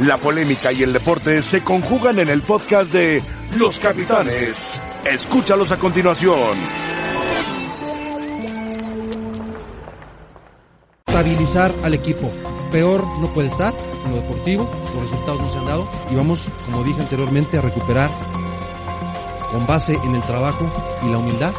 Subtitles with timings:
[0.00, 3.22] La polémica y el deporte se conjugan en el podcast de
[3.56, 4.56] Los Capitanes.
[5.04, 6.58] Escúchalos a continuación.
[11.06, 12.28] Estabilizar al equipo.
[12.72, 13.72] Peor no puede estar
[14.04, 17.60] en lo deportivo, los resultados no se han dado y vamos, como dije anteriormente, a
[17.60, 18.10] recuperar
[19.52, 20.68] con base en el trabajo
[21.04, 21.52] y la humildad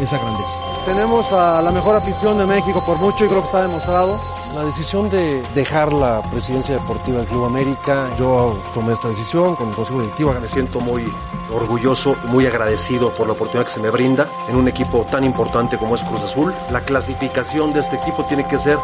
[0.00, 0.58] esa grandeza.
[0.84, 4.18] Tenemos a la mejor afición de México por mucho y creo que está demostrado.
[4.54, 9.68] La decisión de dejar la presidencia deportiva del Club América, yo tomé esta decisión con
[9.68, 10.32] el Consejo Directivo.
[10.40, 11.04] Me siento muy
[11.52, 15.24] orgulloso y muy agradecido por la oportunidad que se me brinda en un equipo tan
[15.24, 16.54] importante como es Cruz Azul.
[16.70, 18.78] La clasificación de este equipo tiene que ser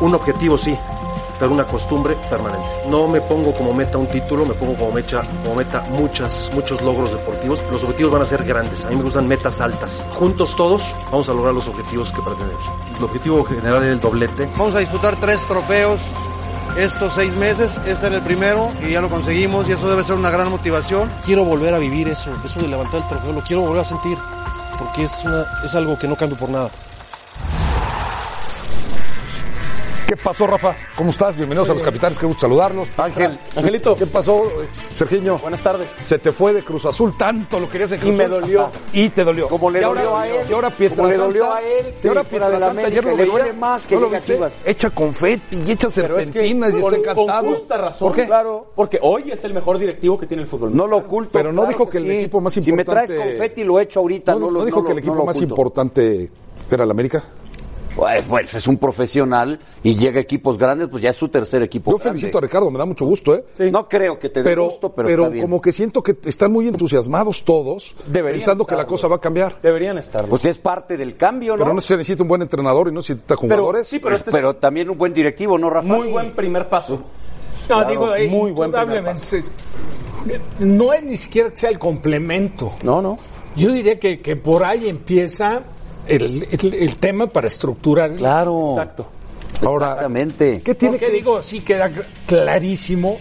[0.00, 0.78] un objetivo, sí,
[1.38, 2.66] pero una costumbre permanente.
[2.88, 6.80] No me pongo como meta un título, me pongo como meta, como meta muchas, muchos
[6.82, 7.62] logros deportivos.
[7.70, 8.84] Los objetivos van a ser grandes.
[8.84, 10.06] A mí me gustan metas altas.
[10.12, 12.64] Juntos todos vamos a lograr los objetivos que pretendemos.
[12.96, 14.48] El objetivo general es el doblete.
[14.56, 16.00] Vamos a disputar tres trofeos
[16.76, 17.78] estos seis meses.
[17.86, 21.10] Este era el primero y ya lo conseguimos y eso debe ser una gran motivación.
[21.24, 24.18] Quiero volver a vivir eso, eso de levantar el trofeo, lo quiero volver a sentir
[24.78, 26.70] porque es, una, es algo que no cambio por nada.
[30.08, 30.74] ¿Qué pasó, Rafa?
[30.96, 31.36] ¿Cómo estás?
[31.36, 32.88] Bienvenidos a los capitanes, qué gusto saludarlos.
[32.96, 33.38] Ángel.
[33.54, 33.94] Angelito.
[33.94, 34.42] ¿Qué pasó,
[34.94, 35.36] Sergiño?
[35.36, 35.86] Buenas tardes.
[36.02, 38.40] Se te fue de Cruz Azul tanto, lo querías en Cruz Y me Azul.
[38.40, 38.70] dolió.
[38.94, 39.48] Y te dolió.
[39.48, 40.46] Como le dolió a él.
[40.48, 43.26] Y ahora Como le dolió a él, Y ahora fuera de la ayer lo le
[43.26, 44.08] duele más que ¿No.
[44.64, 47.54] Echa confeti y echa Pero es que serpentinas y con, está con encantado.
[47.54, 48.24] justa razón, ¿Por qué?
[48.26, 48.72] claro.
[48.74, 50.74] Porque hoy es el mejor directivo que tiene el fútbol.
[50.74, 51.32] No lo oculto.
[51.34, 54.32] Pero no dijo que el equipo más Si me traes importante- confeti, lo echo ahorita.
[54.36, 56.30] ¿No, lo- no dijo que el equipo más importante
[56.70, 57.22] era el América?
[57.96, 61.90] Pues, es un profesional y llega a equipos grandes, pues ya es su tercer equipo.
[61.90, 62.18] Yo grande.
[62.20, 63.44] felicito a Ricardo, me da mucho gusto, ¿eh?
[63.72, 65.44] No creo que te dé Pero, gusto, pero, pero está bien.
[65.44, 69.20] como que siento que están muy entusiasmados todos, Deberían pensando que la cosa va a
[69.20, 69.58] cambiar.
[69.62, 70.26] Deberían estar.
[70.26, 71.64] Pues es parte del cambio, ¿no?
[71.64, 73.88] Pero no se necesita un buen entrenador y no se necesita jugadores.
[73.88, 75.88] sí, pero este es Pero también un buen directivo, ¿no, Rafa?
[75.88, 77.02] muy buen primer paso.
[77.68, 79.44] No, digo, eh, muy buen primer indudablemente,
[80.60, 82.72] No es ni siquiera que sea el complemento.
[82.82, 83.16] No, no.
[83.56, 85.62] Yo diría que, que por ahí empieza
[86.08, 88.10] el, el- el tema para estructurar.
[88.10, 88.70] el- Claro.
[88.70, 89.06] Exacto.
[89.62, 90.62] Ahora, Exactamente.
[90.64, 93.18] ¿qué tiene Porque que digo, sí queda cl- clarísimo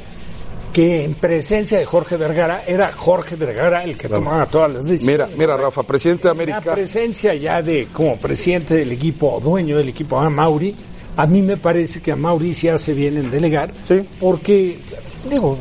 [0.73, 5.27] que en presencia de Jorge Vergara era Jorge Vergara el que tomaba todas las decisiones.
[5.29, 6.73] Mira, mira, Rafa, presidente de La América.
[6.73, 10.75] presencia ya de como presidente del equipo, o dueño del equipo, a Mauri,
[11.15, 14.01] a mí me parece que a Mauri sí hace bien en delegar, Sí.
[14.19, 14.77] porque,
[15.27, 15.57] digo,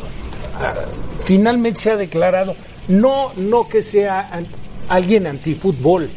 [0.60, 0.74] ah,
[1.24, 2.54] finalmente se ha declarado,
[2.88, 4.30] no, no que sea
[4.88, 6.10] alguien antifútbol,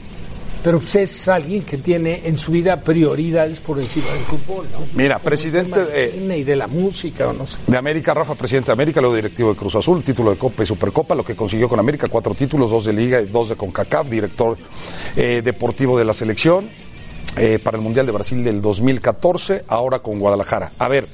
[0.64, 4.68] pero pues es alguien que tiene en su vida prioridades por encima del fútbol.
[4.72, 4.80] ¿no?
[4.94, 7.58] Mira, Como presidente del de- cine y de la música, o no sé.
[7.68, 10.66] De América, Rafa, presidente de América, luego directivo de Cruz Azul, título de Copa y
[10.68, 14.10] Supercopa, lo que consiguió con América, cuatro títulos, dos de Liga y dos de CONCACAF,
[14.10, 14.58] director
[15.16, 16.70] eh, deportivo de la selección
[17.38, 20.72] eh, para el Mundial de Brasil del 2014, ahora con Guadalajara.
[20.80, 21.08] A ver,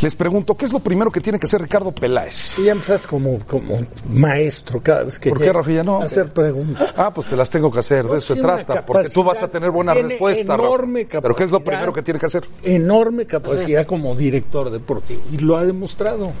[0.00, 2.58] les pregunto, ¿qué es lo primero que tiene que hacer Ricardo Peláez?
[2.58, 3.78] Y ya empezaste como, como
[4.08, 5.70] maestro cada vez que ¿Por qué, Rafa?
[5.70, 6.02] Ya no.
[6.02, 6.94] hacer preguntas.
[6.96, 9.42] Ah, pues te las tengo que hacer, de eso se una trata, porque tú vas
[9.42, 10.68] a tener buena tiene respuesta, Rafa.
[10.68, 12.44] enorme Pero ¿qué es lo primero que tiene que hacer?
[12.62, 16.32] enorme capacidad como director deportivo y lo ha demostrado.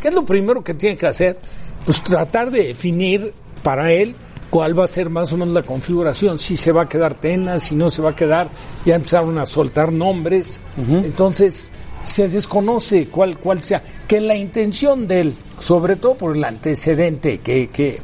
[0.00, 1.38] ¿Qué es lo primero que tiene que hacer?
[1.84, 3.32] Pues tratar de definir
[3.62, 4.14] para él
[4.50, 7.58] cuál va a ser más o menos la configuración, si se va a quedar Tena,
[7.58, 8.48] si no se va a quedar,
[8.84, 11.70] ya empezaron a soltar nombres, entonces
[12.04, 17.38] se desconoce cuál, cuál sea, que la intención de él, sobre todo por el antecedente
[17.38, 18.00] que, que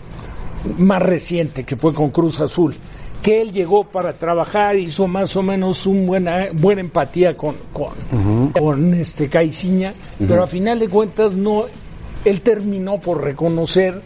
[0.78, 2.75] más reciente que fue con Cruz Azul,
[3.22, 8.50] que él llegó para trabajar, hizo más o menos un buena, buena empatía con, con,
[8.53, 11.65] con este Caiciña, pero a final de cuentas no,
[12.25, 14.03] él terminó por reconocer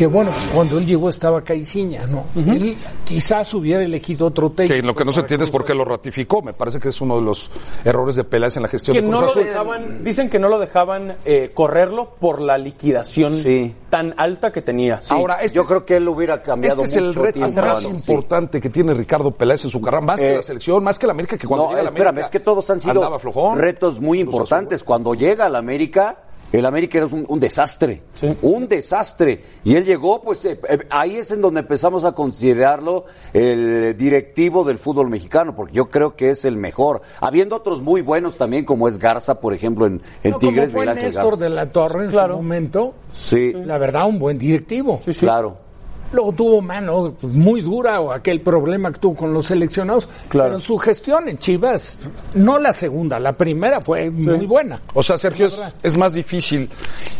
[0.00, 2.24] que bueno, cuando él llegó estaba Caiciña, ¿no?
[2.34, 2.74] Él
[3.04, 4.74] quizás hubiera elegido otro técnico.
[4.74, 6.40] Que lo que no se entiende es por qué lo ratificó.
[6.40, 7.50] Me parece que es uno de los
[7.84, 9.44] errores de Peláez en la gestión Que de no Cruz lo Azul.
[9.44, 13.74] dejaban, dicen que no lo dejaban eh, correrlo por la liquidación Sí.
[13.90, 15.02] tan alta que tenía.
[15.10, 17.60] Ahora, este Yo es- creo que él hubiera cambiado Este es el mucho reto tiempo
[17.60, 17.86] más sí.
[17.88, 21.06] importante que tiene Ricardo Peláez en su carrera, más que Eh, la selección, más que
[21.08, 22.92] la América, que cuando no, llega a la espérame, América es que todos han sido
[22.92, 23.58] andaba flojón.
[23.58, 24.32] retos muy Azul.
[24.32, 24.82] importantes.
[24.82, 26.16] Cuando llega a la América,
[26.52, 28.02] el América era un, un desastre,
[28.42, 29.42] un desastre.
[29.64, 34.64] Y él llegó, pues eh, eh, ahí es en donde empezamos a considerarlo el directivo
[34.64, 37.02] del fútbol mexicano, porque yo creo que es el mejor.
[37.20, 40.72] Habiendo otros muy buenos también, como es Garza, por ejemplo, en, en No, como Tigres,
[40.72, 41.44] fue Miguel Ángel Néstor Garza.
[41.44, 42.34] de la Torre en Claro.
[42.34, 45.00] su momento, Sí, la verdad, un buen directivo.
[45.18, 45.69] claro.
[46.12, 50.08] Luego tuvo mano muy dura o aquel problema que tuvo con los seleccionados.
[50.28, 50.50] Claro.
[50.50, 51.98] Pero su gestión en Chivas,
[52.34, 54.80] no la segunda, la primera fue muy buena.
[54.94, 56.68] O sea, Sergio, es, es más difícil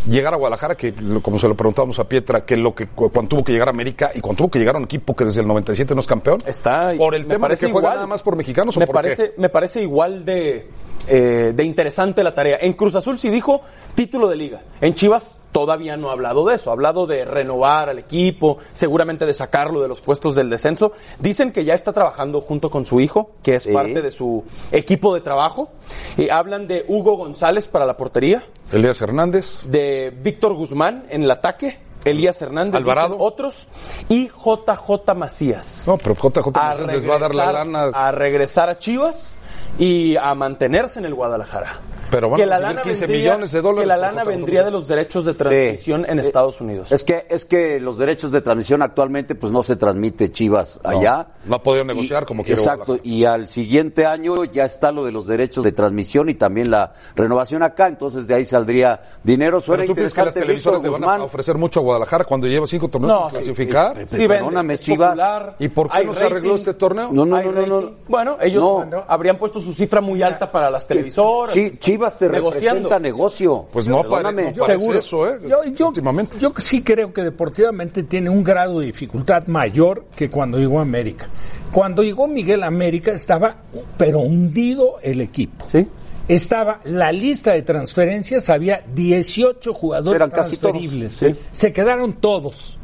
[0.08, 3.10] llegar a Guadalajara que, lo- como se lo preguntábamos a Pietra, que lo que cu-
[3.10, 5.24] cuando tuvo que llegar a América y cuando tuvo que llegar a un equipo que
[5.24, 6.38] desde el 97 no es campeón.
[6.46, 7.94] Está, por el me tema de parece que juega igual.
[7.96, 10.66] nada más por mexicanos o me por parece, Me parece igual de,
[11.06, 12.58] eh, de interesante la tarea.
[12.60, 13.60] En Cruz Azul sí dijo
[13.94, 14.60] título de liga.
[14.80, 16.70] En Chivas todavía no ha hablado de eso.
[16.70, 20.92] Ha hablado de renovar al equipo, seguramente de sacarlo de los puestos del descenso.
[21.18, 23.72] Dicen que ya está trabajando junto con su hijo, que es Sí.
[23.72, 25.70] parte de su equipo de trabajo.
[26.16, 28.42] Y hablan de Hugo González para la portería.
[28.72, 29.62] Elías Hernández.
[29.66, 31.78] de Víctor Guzmán en el ataque.
[32.04, 33.16] Elías Hernández, Alvarado.
[33.18, 33.68] otros,
[34.08, 37.84] y JJ Macías No, pero JJ Macías les va a dar la lana.
[37.92, 39.34] a regresar a Chivas
[39.78, 41.78] y a mantenerse en el Guadalajara.
[42.10, 44.88] Pero van a recibir 15 millones de dólares Que la lana JJ vendría de los
[44.88, 46.90] derechos de transmisión en Eh, Estados Unidos.
[46.92, 51.28] Es que, es que los derechos de transmisión actualmente pues no se transmite Chivas allá.
[51.44, 55.04] no ha podido negociar Y- como quiere Exacto, y al siguiente año ya está lo
[55.04, 59.60] de los derechos de transmisión y también la renovación acá, entonces de ahí saldría dinero.
[59.60, 61.26] Suena Pero tú piensas que las televisoras le Víctor van a Guzmán.
[61.26, 63.96] ofrecer mucho a Guadalajara cuando lleva cinco torneos No, sin sí, clasificar.
[64.08, 65.10] sí, Sí, perdóname, es Chivas.
[65.10, 67.10] popular, ¿Y por qué no se arregló este torneo?
[67.12, 67.90] No, no, no, no, no.
[68.08, 68.84] Bueno, ellos No.
[68.84, 69.04] ¿no?
[69.06, 71.54] habrían puesto su cifra muy alta para las televisoras.
[71.54, 72.88] Chi- Chivas te negociando.
[72.88, 73.66] representa negocio.
[73.72, 74.52] Pues no, Perdóname.
[74.56, 74.98] no Seguro.
[74.98, 75.38] eso, ¿eh?
[75.48, 76.38] Yo, yo, Últimamente.
[76.38, 80.82] yo sí creo que deportivamente tiene un grado de dificultad mayor que cuando llegó a
[80.82, 81.28] América.
[81.72, 83.56] Cuando llegó Miguel a América estaba,
[83.96, 85.64] pero hundido el equipo.
[85.68, 85.86] Sí.
[86.28, 91.12] Estaba la lista de transferencias, había 18 jugadores Eran casi todos, transferibles.
[91.14, 91.34] sí.
[91.52, 92.78] Se quedaron todos.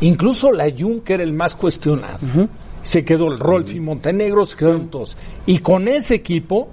[0.00, 2.18] Incluso la Jun, que era el más cuestionado.
[2.82, 5.16] Se quedó el Rolfi Montenegro, se quedaron todos.
[5.46, 6.68] Y con ese equipo,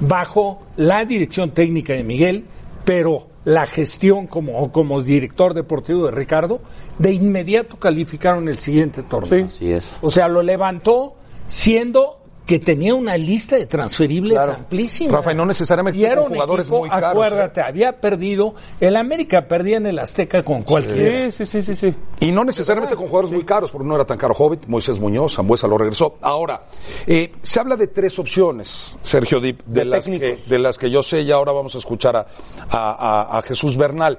[0.00, 2.44] bajo la dirección técnica de Miguel,
[2.84, 6.60] pero la gestión como, como director deportivo de Ricardo,
[6.98, 9.46] de inmediato calificaron el siguiente torneo.
[9.46, 9.90] Así es.
[10.02, 11.14] O sea, lo levantó
[11.48, 12.17] siendo
[12.48, 14.54] que tenía una lista de transferibles Claro.
[14.54, 15.18] amplísima.
[15.18, 18.54] Rafa, y no necesariamente Y era con un jugadores equipo, muy caros, Acuérdate, había perdido,
[18.80, 21.30] el América perdía en el Azteca con cualquiera.
[21.30, 21.94] Sí, sí, sí, sí, sí.
[22.20, 25.34] Y no necesariamente con jugadores muy caros, porque no era tan caro Hobbit, Moisés Muñoz,
[25.36, 26.16] Zambuesa lo regresó.
[26.22, 26.62] Ahora,
[27.06, 30.90] eh, se habla de tres opciones, Sergio Dip, de, De las que, de las que
[30.90, 32.26] yo sé y ahora vamos a escuchar a,
[32.70, 34.18] a- a- a Jesús Bernal.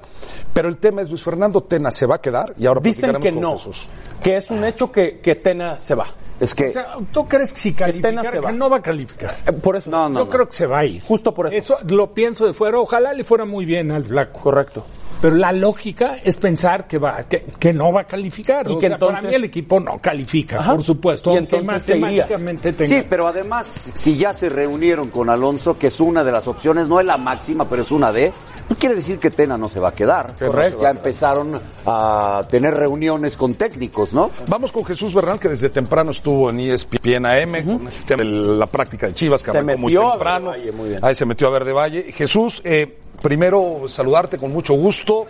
[0.52, 3.32] Pero el tema es, Luis Fernando Tena se va a quedar y ahora Dicen que
[3.32, 3.88] con no, Jesús.
[4.22, 6.06] que es un hecho que, que Tena se va.
[6.40, 8.50] Es que O sea, ¿tú crees que si calificara, se va.
[8.50, 9.36] que no va a calificar?
[9.46, 9.90] Eh, Por eso.
[9.90, 10.20] No, no.
[10.20, 11.02] Yo creo que se va a ir.
[11.02, 11.56] Justo por eso.
[11.56, 12.78] Eso lo pienso de fuera.
[12.80, 14.40] Ojalá le fuera muy bien al flaco.
[14.40, 14.84] Correcto.
[15.20, 18.66] Pero la lógica es pensar que va que, que no va a calificar.
[18.68, 20.72] Y O que sea, para mí el equipo no califica, Ajá.
[20.72, 21.34] por supuesto.
[21.34, 22.96] Y entonces matemáticamente tenga.
[22.96, 26.88] Sí, pero además, si ya se reunieron con Alonso, que es una de las opciones,
[26.88, 28.32] no es la máxima, pero es una de,
[28.68, 30.34] no quiere decir que Tena no se va a quedar.
[30.40, 34.30] A Ya empezaron a tener reuniones con técnicos, ¿no?
[34.46, 38.30] Vamos con Jesús Bernal, que desde temprano estuvo en ESPN AM, con el tema de
[38.30, 40.50] la práctica de Chivas, que Se arrancó muy metió a temprano.
[40.50, 41.04] Verde Valle, muy bien.
[41.04, 42.12] Ahí se metió a Verde Valle.
[42.12, 45.26] Jesús, eh, primero saludarte con mucho gusto.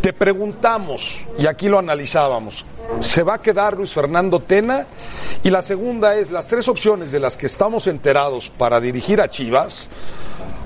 [0.00, 2.64] Te preguntamos, y aquí lo analizábamos,
[3.00, 4.86] ¿se va a quedar Luis Fernando Tena?
[5.44, 9.30] Y la segunda es, las tres opciones de las que estamos enterados para dirigir a
[9.30, 9.88] Chivas,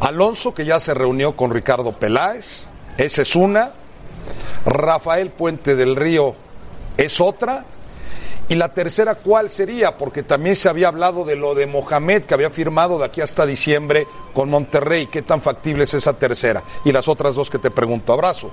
[0.01, 2.67] Alonso, que ya se reunió con Ricardo Peláez,
[2.97, 3.73] esa es una,
[4.65, 6.35] Rafael Puente del Río
[6.97, 7.65] es otra,
[8.49, 9.97] y la tercera, ¿cuál sería?
[9.97, 13.45] Porque también se había hablado de lo de Mohamed, que había firmado de aquí hasta
[13.45, 15.09] diciembre con Monterrey.
[15.09, 16.63] ¿Qué tan factible es esa tercera?
[16.85, 18.13] Y las otras dos que te pregunto.
[18.13, 18.51] Abrazo.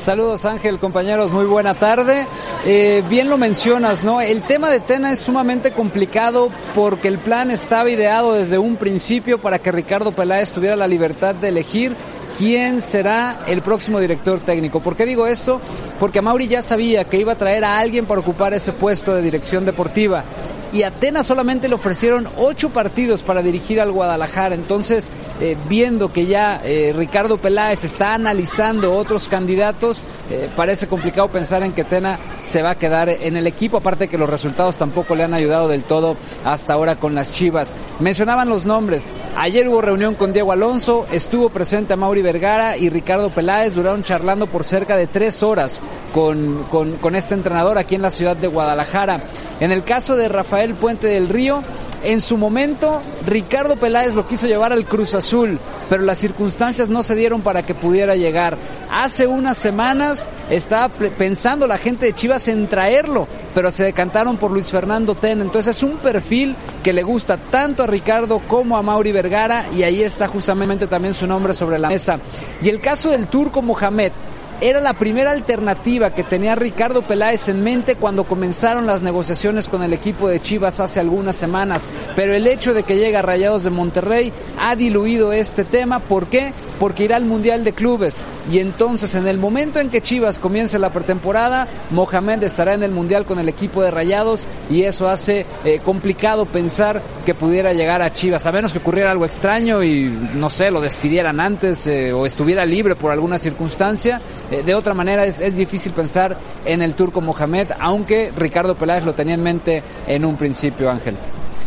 [0.00, 2.26] Saludos Ángel, compañeros, muy buena tarde.
[2.64, 4.22] Eh, bien lo mencionas, ¿no?
[4.22, 9.38] El tema de Tena es sumamente complicado porque el plan estaba ideado desde un principio
[9.38, 11.94] para que Ricardo Peláez tuviera la libertad de elegir
[12.40, 14.80] quién será el próximo director técnico.
[14.80, 15.60] ¿Por qué digo esto?
[15.98, 19.20] Porque Mauri ya sabía que iba a traer a alguien para ocupar ese puesto de
[19.20, 20.24] dirección deportiva.
[20.72, 24.54] Y a Tena solamente le ofrecieron ocho partidos para dirigir al Guadalajara.
[24.54, 31.28] Entonces, eh, viendo que ya eh, Ricardo Peláez está analizando otros candidatos, eh, parece complicado
[31.28, 33.78] pensar en que Tena se va a quedar en el equipo.
[33.78, 37.74] Aparte que los resultados tampoco le han ayudado del todo hasta ahora con las Chivas.
[38.00, 39.12] Mencionaban los nombres.
[39.36, 43.74] Ayer hubo reunión con Diego Alonso, estuvo presente a Mauri Vergara y Ricardo Peláez.
[43.74, 45.80] Duraron charlando por cerca de tres horas
[46.12, 49.20] con, con, con este entrenador aquí en la ciudad de Guadalajara.
[49.60, 51.62] En el caso de Rafael Puente del Río,
[52.02, 57.02] en su momento Ricardo Peláez lo quiso llevar al Cruz Azul, pero las circunstancias no
[57.02, 58.56] se dieron para que pudiera llegar.
[58.90, 64.50] Hace unas semanas estaba pensando la gente de Chivas en traerlo, pero se decantaron por
[64.50, 65.40] Luis Fernando Ten.
[65.40, 69.82] Entonces es un perfil que le gusta tanto a Ricardo como a Mauri Vergara y
[69.82, 72.18] ahí está justamente también su nombre sobre la mesa.
[72.62, 74.12] Y el caso del turco Mohamed,
[74.60, 79.82] era la primera alternativa que tenía Ricardo Peláez en mente cuando comenzaron las negociaciones con
[79.82, 81.88] el equipo de Chivas hace algunas semanas.
[82.14, 85.98] Pero el hecho de que llega Rayados de Monterrey ha diluido este tema.
[85.98, 86.52] ¿Por qué?
[86.80, 88.26] Porque irá al Mundial de Clubes.
[88.50, 92.90] Y entonces, en el momento en que Chivas comience la pretemporada, Mohamed estará en el
[92.90, 98.02] Mundial con el equipo de Rayados y eso hace eh, complicado pensar que pudiera llegar
[98.02, 102.12] a Chivas, a menos que ocurriera algo extraño y no sé, lo despidieran antes eh,
[102.12, 104.20] o estuviera libre por alguna circunstancia.
[104.50, 109.04] Eh, de otra manera es, es difícil pensar en el turco Mohamed, aunque Ricardo Peláez
[109.04, 111.14] lo tenía en mente en un principio, Ángel.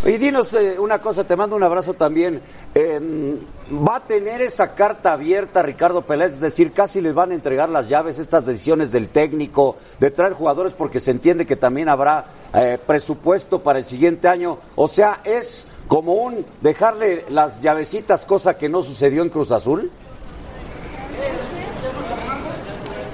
[0.05, 2.41] Y dinos eh, una cosa, te mando un abrazo también.
[2.75, 3.37] Eh,
[3.71, 6.33] ¿Va a tener esa carta abierta Ricardo Peláez?
[6.33, 10.33] Es decir, casi les van a entregar las llaves, estas decisiones del técnico, de traer
[10.33, 14.57] jugadores, porque se entiende que también habrá eh, presupuesto para el siguiente año.
[14.75, 19.89] O sea, es como un dejarle las llavecitas, cosa que no sucedió en Cruz Azul.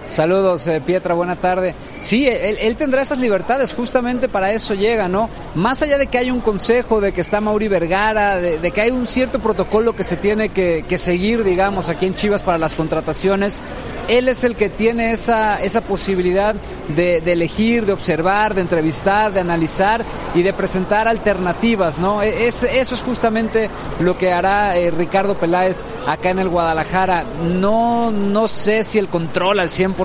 [0.10, 1.76] Saludos, eh, Pietra, buena tarde.
[2.00, 5.30] Sí, él, él, tendrá esas libertades, justamente para eso llega, ¿no?
[5.54, 8.82] Más allá de que hay un consejo, de que está Mauri Vergara, de, de que
[8.82, 12.74] hay un cierto protocolo que se tiene que, seguir, digamos, aquí en Chivas para las
[12.74, 13.62] contrataciones,
[14.08, 16.56] él es el que tiene esa, esa posibilidad
[16.96, 22.24] de, de elegir, de observar, de entrevistar, de analizar y de presentar alternativas, ¿no?
[22.24, 27.24] E, Es, eso es justamente lo que hará eh, Ricardo Peláez acá en el Guadalajara.
[27.60, 29.99] No, no sé si el control al 100%,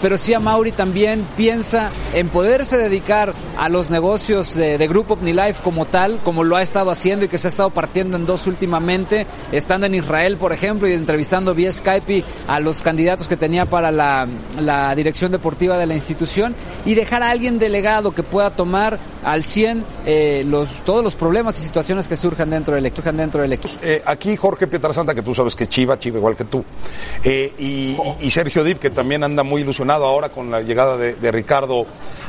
[0.00, 5.14] pero sí a Mauri también piensa en poderse dedicar a los negocios de, de Grupo
[5.14, 8.24] OmniLife como tal, como lo ha estado haciendo y que se ha estado partiendo en
[8.24, 13.36] dos últimamente, estando en Israel, por ejemplo, y entrevistando vía Skype a los candidatos que
[13.36, 18.50] tenía para la dirección deportiva de la institución y dejar a alguien delegado que pueda
[18.50, 23.16] tomar al 100 eh, los, todos los problemas y situaciones que surjan dentro del, surjan
[23.16, 23.74] dentro del equipo.
[23.82, 26.64] Eh, aquí Jorge Pietrasanta, que tú sabes que Chiva, Chiva igual que tú,
[27.24, 31.14] eh, y, y, Sergio Dip, que también anda muy ilusionado ahora con la llegada de,
[31.14, 31.86] de, Ricardo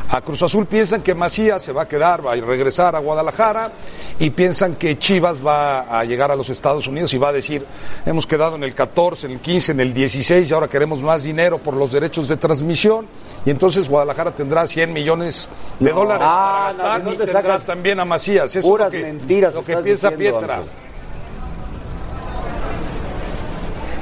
[0.10, 3.72] a Cruz Azul, piensan que Macías se va a quedar, va a regresar a Guadalajara
[4.20, 7.66] y piensan que Chivas va a llegar a los Estados Unidos y va a decir,
[8.06, 11.24] hemos quedado en el 14, en el 15, en el 16 y ahora queremos más
[11.24, 13.06] dinero por los derechos de transmisión
[13.46, 17.60] y entonces Guadalajara tendrá 100 millones de no, dólares ah, para gastar no, y tendrá
[17.60, 18.56] también a Macías.
[18.56, 20.58] Eso puras es lo que, mentiras lo que piensa diciendo, Pietra.
[20.58, 20.70] Ángel.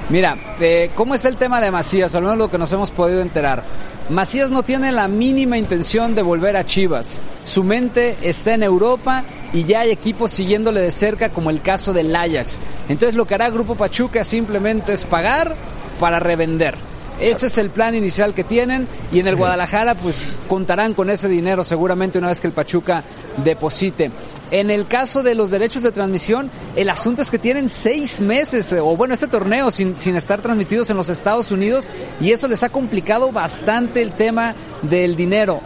[0.09, 2.15] Mira, eh, ¿cómo es el tema de Macías?
[2.15, 3.63] Al menos lo que nos hemos podido enterar.
[4.09, 7.21] Macías no tiene la mínima intención de volver a Chivas.
[7.43, 11.93] Su mente está en Europa y ya hay equipos siguiéndole de cerca como el caso
[11.93, 12.59] del Ajax.
[12.89, 15.55] Entonces lo que hará Grupo Pachuca simplemente es pagar
[15.99, 16.88] para revender.
[17.19, 21.27] Ese es el plan inicial que tienen y en el Guadalajara pues contarán con ese
[21.27, 23.03] dinero seguramente una vez que el Pachuca
[23.43, 24.09] deposite.
[24.51, 28.73] En el caso de los derechos de transmisión, el asunto es que tienen seis meses,
[28.73, 31.87] o bueno, este torneo sin, estar transmitidos en los Estados Unidos
[32.19, 35.61] y eso les ha complicado bastante el tema del dinero.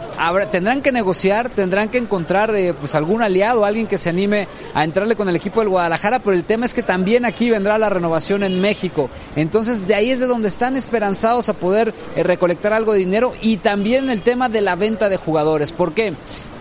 [0.50, 4.84] Tendrán que negociar, tendrán que encontrar eh, pues algún aliado, alguien que se anime a
[4.84, 7.88] entrarle con el equipo del Guadalajara, pero el tema es que también aquí vendrá la
[7.88, 9.08] renovación en México.
[9.34, 13.32] Entonces de ahí es de donde están esperanzados a poder eh, recolectar algo de dinero
[13.40, 15.72] y también el tema de la venta de jugadores.
[15.72, 16.14] ¿Por qué?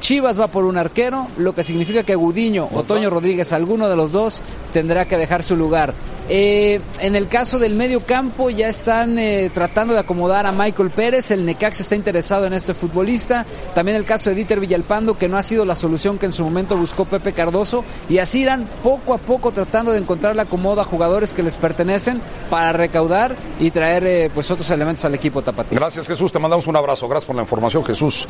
[0.03, 3.95] Chivas va por un arquero, lo que significa que Gudiño o Toño Rodríguez, alguno de
[3.95, 4.41] los dos,
[4.73, 5.93] tendrá que dejar su lugar.
[6.29, 10.89] Eh, en el caso del medio campo ya están eh, tratando de acomodar a Michael
[10.89, 15.27] Pérez, el Necax está interesado en este futbolista, también el caso de Dieter Villalpando que
[15.27, 18.65] no ha sido la solución que en su momento buscó Pepe Cardoso y así irán
[18.81, 23.35] poco a poco tratando de encontrar la acomodo a jugadores que les pertenecen para recaudar
[23.59, 25.77] y traer eh, pues otros elementos al equipo tapatío.
[25.77, 28.27] Gracias Jesús, te mandamos un abrazo, gracias por la información Jesús,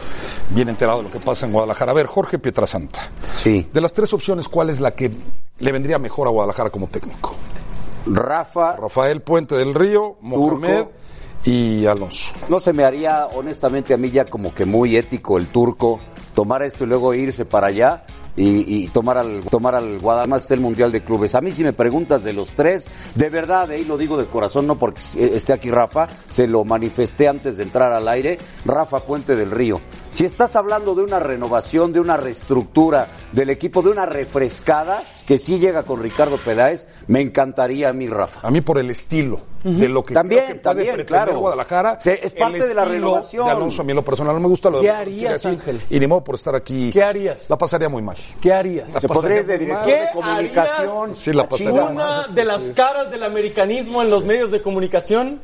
[0.50, 1.92] bien enterado de lo que pasa en Guadalajara.
[1.92, 3.68] A ver, Jorge Pietrasanta, sí.
[3.72, 5.12] de las tres opciones, ¿cuál es la que
[5.60, 7.36] le vendría mejor a Guadalajara como técnico?
[8.06, 10.92] Rafa, Rafael Puente del Río, Mohamed Turco.
[11.46, 12.34] y Alonso.
[12.50, 16.00] No se me haría honestamente a mí ya como que muy ético el turco
[16.36, 18.06] tomar esto y luego irse para allá
[18.36, 21.36] y, y tomar al tomar al Guadalajara el Mundial de Clubes.
[21.36, 24.66] A mí si me preguntas de los tres, de verdad, ahí lo digo de corazón,
[24.68, 29.36] no porque esté aquí Rafa, se lo manifesté antes de entrar al aire, Rafa Puente
[29.36, 29.80] del Río.
[30.14, 35.40] Si estás hablando de una renovación, de una reestructura del equipo, de una refrescada, que
[35.40, 38.48] sí llega con Ricardo Peláez, me encantaría a mí, Rafa.
[38.48, 39.78] A mí por el estilo uh -huh.
[39.80, 41.40] de lo que también, creo que puede también, pretender claro.
[41.40, 41.98] Guadalajara.
[42.00, 43.46] Sí, es parte de la renovación.
[43.48, 45.82] De Alonso, a mí en lo personal no me gusta lo ¿Qué de harías, Ángel?
[45.90, 46.92] Y ni modo por estar aquí.
[46.94, 47.50] ¿Qué harías?
[47.50, 48.18] La pasaría muy mal.
[48.40, 48.94] ¿Qué harías?
[48.94, 51.16] La Se podría de director ¿Qué de comunicación.
[51.16, 52.36] Sí, la pasaría Una mal.
[52.36, 55.42] de las caras del americanismo en los medios de comunicación.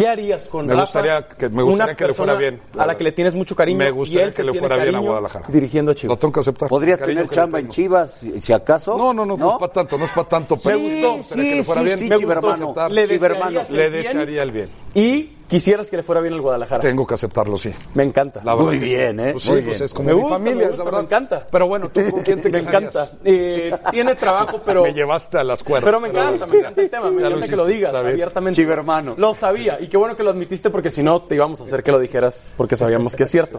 [0.00, 0.82] ¿Qué harías con me Rafa?
[0.82, 3.54] gustaría que me gustaría una que le fuera bien a la que le tienes mucho
[3.54, 5.44] cariño me gustaría y él que le tiene fuera bien a Guadalajara.
[5.48, 6.68] dirigiendo a Chivas lo tengo que aceptar.
[6.70, 7.70] Podrías tener que chamba le en.
[7.70, 10.56] Chivas si, si acaso no no no no, es para tanto no es para tanto
[10.56, 11.98] pero Sí, me gustaría que le sí, fuera sí, bien.
[11.98, 12.88] sí, me gustó.
[12.88, 14.70] Le el le desearía el bien.
[14.94, 16.80] y quisieras que le fuera bien al Guadalajara.
[16.80, 17.70] Tengo que aceptarlo, sí.
[17.94, 18.40] Me encanta.
[18.44, 19.32] La verdad Muy bien, ¿eh?
[19.32, 19.84] Pues sí, Muy pues bien.
[19.84, 20.98] es como Me mi gusta, familia, me es gusta, la verdad.
[21.00, 21.46] me encanta.
[21.50, 23.08] Pero bueno, ¿tú con quién te Me encanta.
[23.24, 24.84] Eh, tiene trabajo, pero...
[24.84, 25.84] Me llevaste a las cuerdas.
[25.84, 28.60] Pero me encanta, me encanta el tema, me encanta que lo digas abiertamente.
[28.60, 29.18] Chivermanos.
[29.18, 31.82] Lo sabía, y qué bueno que lo admitiste porque si no te íbamos a hacer
[31.82, 33.58] que lo dijeras porque sabíamos que es cierto.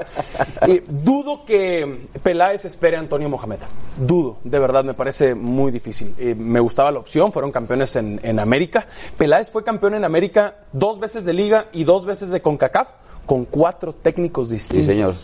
[0.67, 3.60] Y dudo que Peláez espere a Antonio Mohamed.
[3.98, 6.13] Dudo, de verdad, me parece muy difícil.
[6.17, 8.86] Eh, me gustaba la opción, fueron campeones en, en América.
[9.17, 12.88] Peláez fue campeón en América dos veces de Liga y dos veces de CONCACAF
[13.25, 14.85] con cuatro técnicos distintos.
[14.88, 15.13] señor.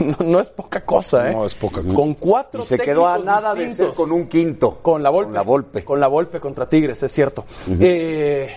[0.00, 1.32] No, no es poca cosa, ¿eh?
[1.32, 1.94] No, es poca cosa.
[1.94, 3.96] Con cuatro Y se quedó a nada de ser distintos.
[3.96, 4.78] con un quinto.
[4.82, 5.28] Con la Volpe.
[5.28, 5.84] Con la Volpe.
[5.84, 7.44] Con la Volpe contra Tigres, es cierto.
[7.80, 8.50] Eh,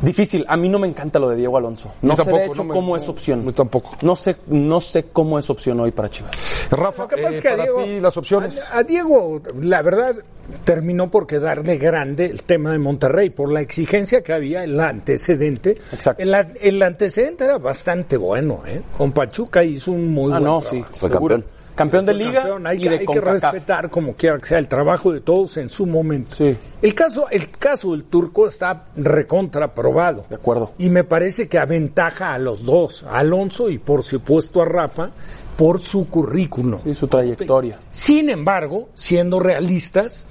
[0.00, 0.46] difícil.
[0.48, 1.92] A mí no me encanta lo de Diego Alonso.
[2.00, 3.44] No sé tampoco, de hecho no me- cómo no, es opción.
[3.44, 3.90] mí tampoco.
[4.00, 6.32] No sé, no sé cómo es opción hoy para Chivas.
[6.70, 8.58] Rafa, Lo que pasa eh, es que a para Diego- ti las opciones.
[8.72, 10.16] A, a Diego, la verdad,
[10.64, 15.76] terminó por quedarle grande el tema de Monterrey, por la exigencia que había, el antecedente.
[15.92, 16.22] Exacto.
[16.22, 18.82] El, el antecedente era bastante bueno, ¿eh?
[18.96, 20.66] Con Pachuca hizo un muy Ah, buen no, trabajo.
[20.70, 20.84] sí.
[20.98, 21.34] Fue seguro.
[21.36, 21.56] campeón.
[21.76, 22.66] Campeón de Liga campeón.
[22.66, 25.58] Hay, y que- de hay que respetar como quiera que sea el trabajo de todos
[25.58, 26.34] en su momento.
[26.34, 26.56] Sí.
[26.80, 30.24] El caso, el caso del turco está recontraprobado.
[30.30, 30.72] De acuerdo.
[30.78, 35.10] Y me parece que aventaja a los dos, a Alonso y por supuesto a Rafa,
[35.56, 36.80] por su currículum.
[36.84, 37.80] Sí, su trayectoria.
[37.90, 40.26] Sin embargo, siendo realistas,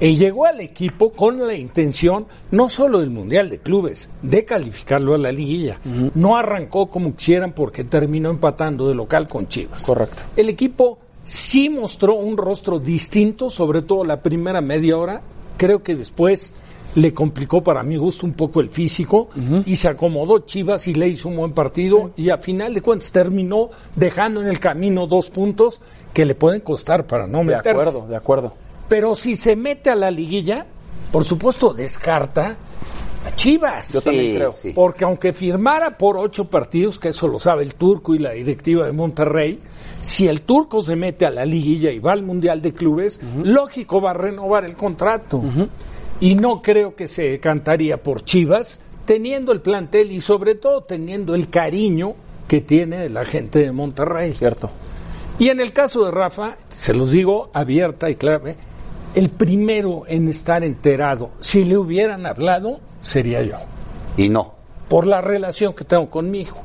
[0.00, 5.14] eh, llegó al equipo con la intención no solo del Mundial de Clubes, de calificarlo
[5.14, 5.78] a la liguilla.
[6.14, 9.84] No arrancó como quisieran porque terminó empatando de local con Chivas.
[9.84, 10.22] Correcto.
[10.36, 15.20] El equipo sí mostró un rostro distinto, sobre todo la primera media hora.
[15.58, 16.54] Creo que después
[16.96, 19.28] le complicó para mi gusto un poco el físico
[19.64, 23.12] y se acomodó Chivas y le hizo un buen partido y a final de cuentas
[23.12, 25.80] terminó dejando en el camino dos puntos
[26.12, 27.70] que le pueden costar para no De meterse.
[27.70, 28.54] acuerdo, de acuerdo.
[28.88, 30.66] Pero si se mete a la liguilla,
[31.12, 32.56] por supuesto descarta
[33.24, 33.92] a Chivas.
[33.92, 34.52] Yo también creo.
[34.52, 34.72] sí.
[34.74, 38.86] Porque aunque firmara por ocho partidos, que eso lo sabe el turco y la directiva
[38.86, 39.60] de Monterrey,
[40.00, 44.00] si el turco se mete a la liguilla y va al Mundial de Clubes, lógico
[44.00, 45.40] va a renovar el contrato.
[46.20, 51.34] Y no creo que se cantaría por Chivas, teniendo el plantel y sobre todo teniendo
[51.34, 52.14] el cariño
[52.46, 54.34] que tiene la gente de Monterrey.
[54.34, 54.70] Cierto.
[55.38, 58.54] Y en el caso de Rafa, se los digo abierta y clara,
[59.14, 63.56] el primero en estar enterado, si le hubieran hablado, sería yo,
[64.16, 64.54] Y no.
[64.88, 66.62] por la relación que tengo con mi hijo.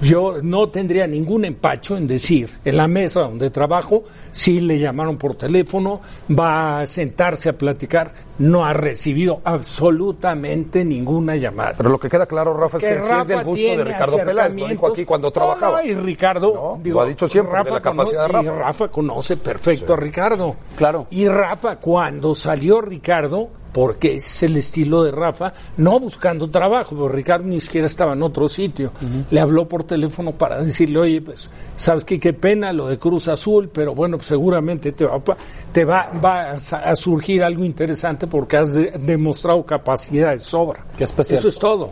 [0.00, 5.16] Yo no tendría ningún empacho en decir, en la mesa donde trabajo, si le llamaron
[5.16, 11.74] por teléfono, va a sentarse a platicar, no ha recibido absolutamente ninguna llamada.
[11.76, 14.54] Pero lo que queda claro, Rafa, es que, sí es del gusto de Ricardo Peláez.
[14.54, 15.84] Lo dijo aquí cuando trabajaba.
[15.84, 18.58] y Ricardo, No, digo, lo ha dicho siempre, de la capacidad de cono- y Rafa.
[18.58, 20.56] Rafa conoce perfecto a Ricardo.
[20.76, 21.06] Claro.
[21.10, 27.10] Y Rafa, cuando salió Ricardo, porque es el estilo de Rafa, no buscando trabajo, pero
[27.10, 28.90] Ricardo ni siquiera estaba en otro sitio.
[29.30, 33.28] Le habló por teléfono para decirle, oye, pues, sabes qué, qué pena lo de Cruz
[33.28, 35.36] Azul, pero bueno, pues, seguramente te va, pa-
[35.72, 40.82] te va, va a, surgir algo interesante porque has de- demostrado capacidad de sobra.
[40.96, 41.40] Qué especial.
[41.40, 41.90] Eso es todo.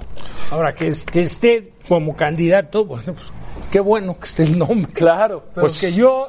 [0.53, 3.31] Ahora, que, es- que esté como candidato, bueno, pues
[3.71, 4.91] qué bueno que esté el nombre.
[4.91, 5.43] Claro.
[5.55, 6.29] Pero Pues- que yo,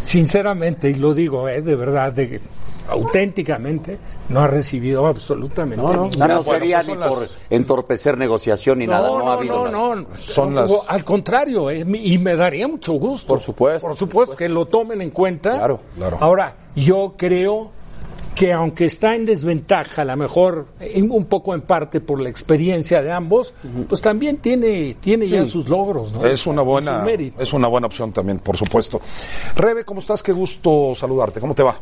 [0.00, 2.40] sinceramente, y lo digo eh, de verdad, de,
[2.88, 6.02] auténticamente, no ha recibido absolutamente No, no.
[6.04, 9.08] ninguna- No, sería ni las- por entorpecer negociación ni nada.
[9.08, 9.94] No, ha habido no, nada.
[10.10, 13.28] no, Son no, las- Al contrario, eh, y me daría mucho gusto.
[13.28, 15.52] Por supuesto, Por supuesto, que lo tomen en cuenta.
[15.52, 16.18] Claro, claro.
[16.20, 17.70] Ahora, yo creo
[18.34, 20.66] que aunque está en desventaja, a lo mejor
[20.96, 23.52] un poco en parte por la experiencia de ambos,
[23.88, 26.24] pues también tiene, tiene ya sus logros, ¿no?
[26.24, 27.04] Es una buena,
[27.38, 29.00] es una buena opción también, por supuesto.
[29.56, 30.22] Rebe, ¿cómo estás?
[30.22, 31.38] Qué gusto saludarte.
[31.40, 31.76] ¿Cómo te va?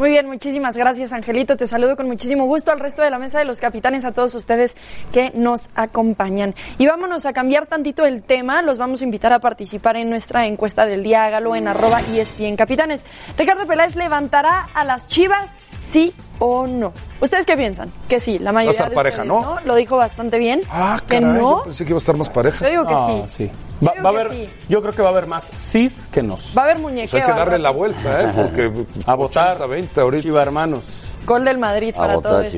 [0.00, 1.58] Muy bien, muchísimas gracias Angelito.
[1.58, 4.34] Te saludo con muchísimo gusto al resto de la mesa de los capitanes, a todos
[4.34, 4.74] ustedes
[5.12, 6.54] que nos acompañan.
[6.78, 8.62] Y vámonos a cambiar tantito el tema.
[8.62, 11.26] Los vamos a invitar a participar en nuestra encuesta del día.
[11.26, 13.02] Hágalo en arroba ESPN Capitanes.
[13.36, 15.50] Ricardo Peláez levantará a las chivas,
[15.92, 16.92] sí o no.
[17.20, 17.90] ¿Ustedes qué piensan?
[18.08, 19.58] Que sí, la mayoría estar de pareja, ustedes, ¿no?
[19.64, 20.62] Lo dijo bastante bien.
[20.70, 21.58] Ah, que caray, no.
[21.58, 22.64] yo pensé que iba a estar más pareja.
[22.64, 23.46] Yo digo que Ah, sí.
[23.46, 23.50] sí.
[23.86, 24.48] Va, va a haber, sí.
[24.68, 26.56] yo creo que va a haber más cis que nos.
[26.56, 27.20] Va a haber Pues muñequeo.
[27.20, 28.32] hay que darle la vuelta, ¿eh?
[28.34, 28.72] Porque
[29.06, 29.58] A votar.
[29.58, 30.22] 80-20 ahorita.
[30.22, 31.16] Chiva hermanos.
[31.26, 32.56] Gol del Madrid A para todo votar, esto.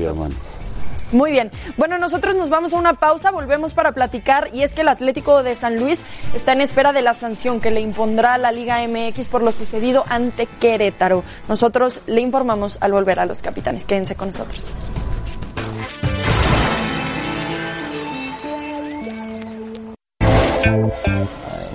[1.13, 1.51] Muy bien.
[1.77, 5.43] Bueno, nosotros nos vamos a una pausa, volvemos para platicar y es que el Atlético
[5.43, 5.99] de San Luis
[6.35, 10.03] está en espera de la sanción que le impondrá la Liga MX por lo sucedido
[10.09, 11.23] ante Querétaro.
[11.47, 13.85] Nosotros le informamos al volver a los capitanes.
[13.85, 14.65] Quédense con nosotros.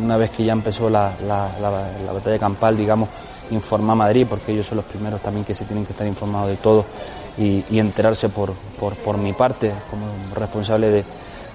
[0.01, 3.09] una vez que ya empezó la- la batalla campal, digamos,
[3.51, 6.49] informa a Madrid, porque ellos son los primeros también que se tienen que estar informados
[6.51, 6.85] de todo
[7.39, 11.05] y, enterarse por, por, por mi parte, como responsable de,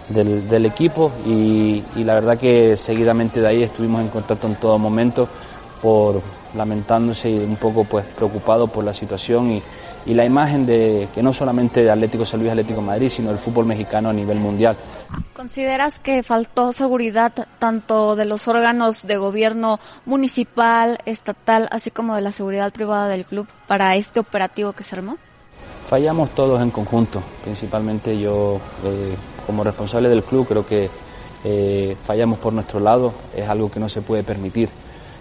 [0.09, 4.77] del, equipo y, y la verdad que seguidamente de ahí estuvimos en contacto en todo
[4.77, 5.27] momento
[5.81, 6.21] por
[6.55, 9.63] lamentándose y un poco pues preocupado por la situación y,
[10.05, 13.37] y la imagen de que no solamente de Atlético San Luis, Atlético Madrid, sino del
[13.37, 14.75] fútbol mexicano a nivel mundial.
[15.33, 22.21] ¿Consideras que faltó seguridad tanto de los órganos de gobierno municipal, estatal, así como de
[22.21, 25.17] la seguridad privada del club para este operativo que se armó?
[25.93, 30.89] Fallamos todos en conjunto, principalmente yo eh, como responsable del club creo que
[31.43, 34.69] eh, fallamos por nuestro lado, es algo que no se puede permitir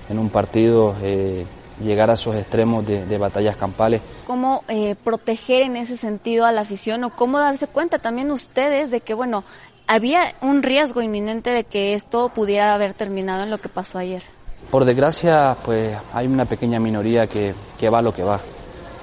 [0.08, 0.94] en un partido.
[1.02, 1.44] Eh,
[1.84, 4.00] llegar a esos extremos de, de batallas campales.
[4.26, 4.64] ¿Cómo
[5.04, 9.12] proteger en ese sentido a la afición o cómo darse cuenta también ustedes de que,
[9.12, 9.44] bueno,
[9.86, 14.22] había un riesgo inminente de que esto pudiera haber terminado en lo que pasó ayer?
[14.70, 18.40] Por desgracia, pues hay una pequeña minoría que, que va lo que va.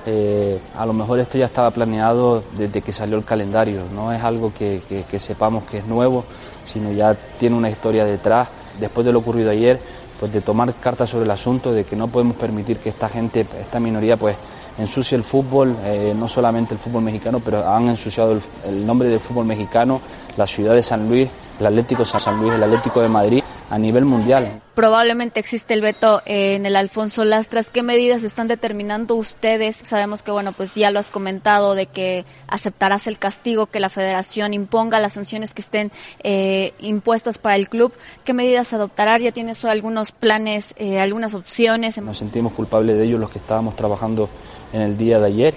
[0.05, 4.23] Eh, a lo mejor esto ya estaba planeado desde que salió el calendario, no es
[4.23, 4.81] algo que,
[5.17, 6.23] sepamos que es nuevo,
[6.65, 8.47] sino ya tiene una historia detrás.
[8.79, 9.79] Después de lo ocurrido ayer,
[10.19, 13.45] pues de tomar cartas sobre el asunto, de que no podemos permitir que esta gente,
[13.59, 14.35] esta minoría, pues
[14.77, 19.09] ensucie el fútbol, eh, no solamente el fútbol mexicano, pero han ensuciado el, el, nombre
[19.09, 19.99] del fútbol mexicano,
[20.37, 24.05] la ciudad de San Luis, el Atlético San Luis, el Atlético de Madrid a nivel
[24.05, 24.61] mundial.
[24.73, 27.69] Probablemente existe el veto eh, en el Alfonso Lastras.
[27.69, 29.75] ¿Qué medidas están determinando ustedes?
[29.85, 33.89] Sabemos que, bueno, pues ya lo has comentado de que aceptarás el castigo que la
[33.89, 35.91] federación imponga, las sanciones que estén
[36.23, 37.93] eh, impuestas para el club.
[38.23, 39.17] ¿Qué medidas adoptará?
[39.19, 41.97] ¿Ya tienes algunos planes, eh, algunas opciones?
[42.01, 44.29] Nos sentimos culpables de ellos los que estábamos trabajando
[44.73, 45.53] en el día de ayer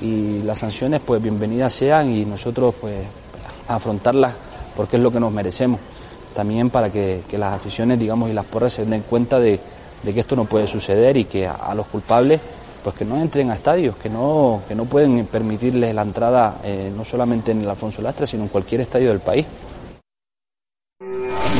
[0.00, 2.96] y las sanciones, pues bienvenidas sean y nosotros, pues,
[3.66, 4.34] afrontarlas
[4.76, 5.80] porque es lo que nos merecemos
[6.36, 9.58] también para que, que, las aficiones, digamos, y las porras se den cuenta de,
[10.02, 12.40] de que esto no puede suceder y que a, a, los culpables,
[12.84, 16.92] pues que no entren a estadios, que no, que no pueden permitirles la entrada eh,
[16.94, 19.46] no solamente en el Alfonso Lastra, sino en cualquier estadio del país.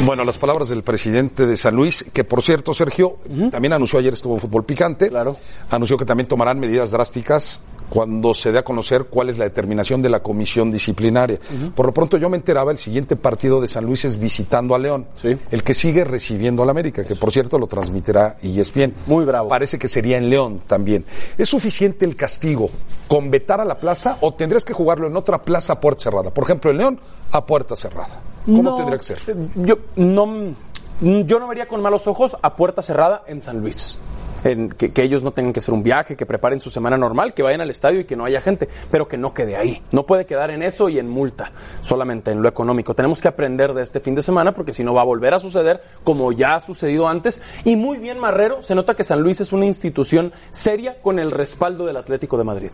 [0.05, 3.51] Bueno, las palabras del presidente de San Luis, que por cierto, Sergio, uh -huh.
[3.51, 5.37] también anunció ayer estuvo en fútbol picante, claro.
[5.71, 10.03] anunció que también tomarán medidas drásticas cuando se dé a conocer cuál es la determinación
[10.03, 11.38] de la comisión disciplinaria.
[11.38, 11.72] Uh -huh.
[11.72, 14.79] Por lo pronto yo me enteraba, el siguiente partido de San Luis es visitando a
[14.79, 15.37] León, sí.
[15.51, 18.94] el que sigue recibiendo a la América, que por cierto lo transmitirá y es bien.
[19.07, 19.49] Muy bravo.
[19.49, 21.05] Parece que sería en León también.
[21.38, 22.70] ¿Es suficiente el castigo
[23.09, 26.33] con vetar a la plaza o tendrías que jugarlo en otra plaza a puerta cerrada?
[26.33, 27.01] Por ejemplo, en León
[27.33, 28.20] a puerta cerrada.
[28.46, 29.18] ¿Cómo no, tendría que ser?
[29.57, 30.55] Yo no,
[31.01, 33.99] yo no vería con malos ojos a puerta cerrada en San Luis.
[34.47, 37.35] En que, que, ellos no tengan que hacer un viaje, que preparen su semana normal,
[37.35, 39.83] que vayan al estadio y que no haya gente, pero que no quede ahí.
[39.93, 42.95] No puede quedar en eso y en multa, solamente en lo económico.
[42.95, 45.41] Tenemos que aprender de este fin de semana porque si no va a volver a
[45.41, 47.41] suceder como ya ha sucedido antes.
[47.65, 51.31] Y muy bien, Marrero, se nota que San Luis es una institución seria con el
[51.31, 52.71] respaldo del Atlético de Madrid.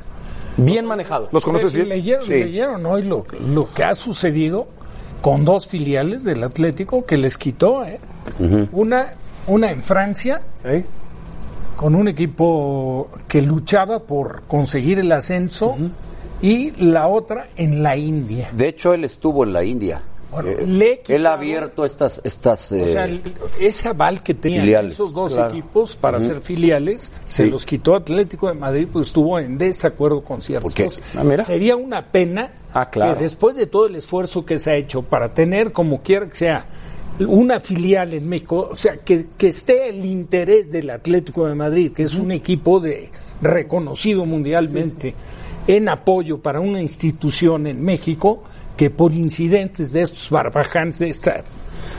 [0.57, 1.29] Bien manejado.
[1.33, 1.89] ¿Los conoces bien?
[1.89, 2.33] Leyeron, sí.
[2.33, 4.67] leyeron hoy lo, lo que ha sucedido
[5.23, 8.01] con dos filiales del Atlético que les quitó, ¿eh?
[8.39, 8.69] uh -huh.
[8.73, 9.15] una,
[9.47, 10.85] una en Francia, ¿eh?
[11.77, 15.91] Con un equipo que luchaba por conseguir el ascenso, uh -huh.
[16.43, 18.51] y la otra en la India.
[18.53, 20.03] De hecho, él estuvo en la India.
[20.33, 23.07] Bueno, eh, le él ha abierto estas estas o sea,
[23.61, 25.51] ese aval que tenían filiales, esos dos claro.
[25.51, 26.25] equipos para uh -huh.
[26.25, 31.03] ser filiales se los quitó Atlético de Madrid pues estuvo en desacuerdo con ciertos.
[31.15, 33.15] Ah, sería una pena ah, claro.
[33.15, 36.35] que después de todo el esfuerzo que se ha hecho para tener como quiera que
[36.35, 36.65] sea
[37.27, 41.93] una filial en México, o sea, que, que esté el interés del Atlético de Madrid,
[41.93, 45.17] que es un equipo de reconocido mundialmente sí,
[45.67, 45.73] sí.
[45.73, 48.45] en apoyo para una institución en México,
[48.77, 51.45] que por incidentes de estos barbajanes, de esta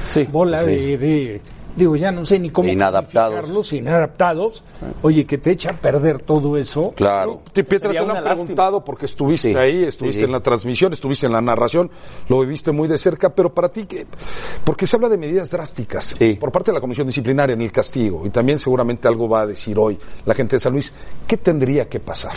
[0.10, 1.42] sí, bola de,
[1.76, 4.64] digo, ya no sé ni cómo inadaptados, inadaptados,
[5.02, 6.94] oye, que te echa a perder todo eso.
[6.96, 7.42] Claro.
[7.54, 11.26] Pietra, te lo han preguntado porque estuviste sí, ahí, estuviste sí, en la transmisión, estuviste
[11.26, 11.90] en la narración,
[12.28, 14.06] lo viviste muy de cerca, pero para ti, ¿qué?
[14.64, 18.26] porque se habla de medidas drásticas por parte de la Comisión Disciplinaria en el castigo,
[18.26, 20.94] y también seguramente algo va a decir hoy la gente de San Luis,
[21.28, 22.34] ¿qué tendría que pasar?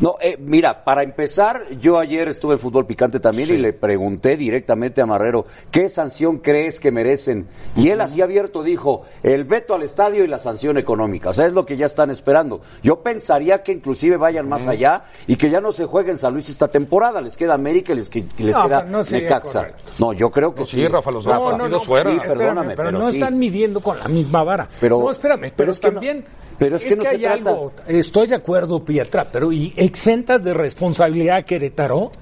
[0.00, 3.54] No, eh, mira, para empezar, yo ayer estuve en fútbol picante también sí.
[3.54, 7.46] y le pregunté directamente a Marrero, ¿qué sanción crees que merecen?
[7.76, 11.30] Y él así abierto dijo, el veto al estadio y la sanción económica.
[11.30, 12.60] O sea, es lo que ya están esperando.
[12.82, 16.32] Yo pensaría que inclusive vayan más allá y que ya no se juegue en San
[16.32, 17.20] Luis esta temporada.
[17.20, 19.60] Les queda América y les, les no, queda no Necaxa.
[19.60, 19.92] Correcto.
[19.98, 20.76] No, yo creo que no, sí.
[20.76, 20.88] sí.
[20.88, 22.10] Rafa, los no, fuera.
[22.10, 24.68] Sí, perdóname, pero, pero, no están midiendo con la misma vara.
[24.80, 26.24] Pero, no, espérame, pero, pero es también...
[26.58, 27.34] Pero es, es que, no hay trata...
[27.34, 32.12] algo, estoy de acuerdo, Pietra, pero y exentas de responsabilidad Querétaro,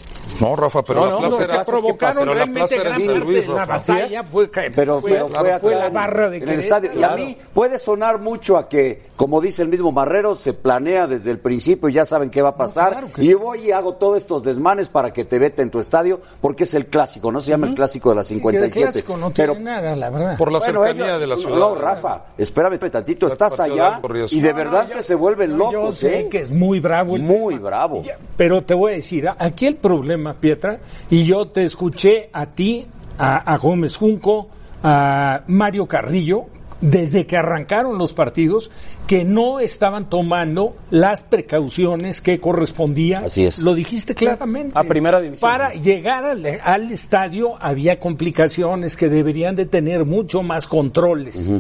[0.40, 2.83] No, Rafa, pero No, la no, plaza era, que provocaron pero la realmente plaza era
[2.98, 6.30] gran parte Luis, de la batalla fue, Pero, fue- pero fue, fue acá la barra
[6.30, 6.90] de en el estadio.
[6.98, 11.06] Y a mí puede sonar mucho a que, como dice el mismo Marrero, se planea
[11.06, 12.92] desde el principio y ya saben qué va a pasar.
[12.92, 13.35] claro que y sí.
[13.35, 16.72] voy y hago todos estos desmanes para que te vete en tu estadio, porque es
[16.74, 18.83] el clásico, no se llama el clásico de la Sí, que de 57.
[18.92, 20.38] clásico no pero tiene nada, la verdad.
[20.38, 21.56] Por la Bueno, cercanía ellos- de la ciudad.
[21.59, 25.14] No, Rafa, espérame tantito, El estás allá y de No, no, verdad yo- que se
[25.14, 26.28] vuelven no, locos, Yo sé ¿eh?
[26.30, 27.16] que es muy bravo.
[27.16, 28.02] el Muy bravo.
[28.38, 30.10] Pero te voy a decir, aquí el problema,
[30.40, 32.87] Pietra, y yo te escuché a ti,
[33.18, 34.49] a, a Gómez Junco,
[34.83, 36.46] a Mario Carrillo,
[36.81, 38.70] desde que arrancaron los partidos,
[39.07, 43.25] que no estaban tomando las precauciones que correspondían.
[43.25, 43.59] Así es.
[43.59, 44.73] Lo dijiste claramente.
[44.79, 45.51] A primera división.
[45.51, 51.51] Para llegar al, al estadio había complicaciones que deberían de tener mucho más controles.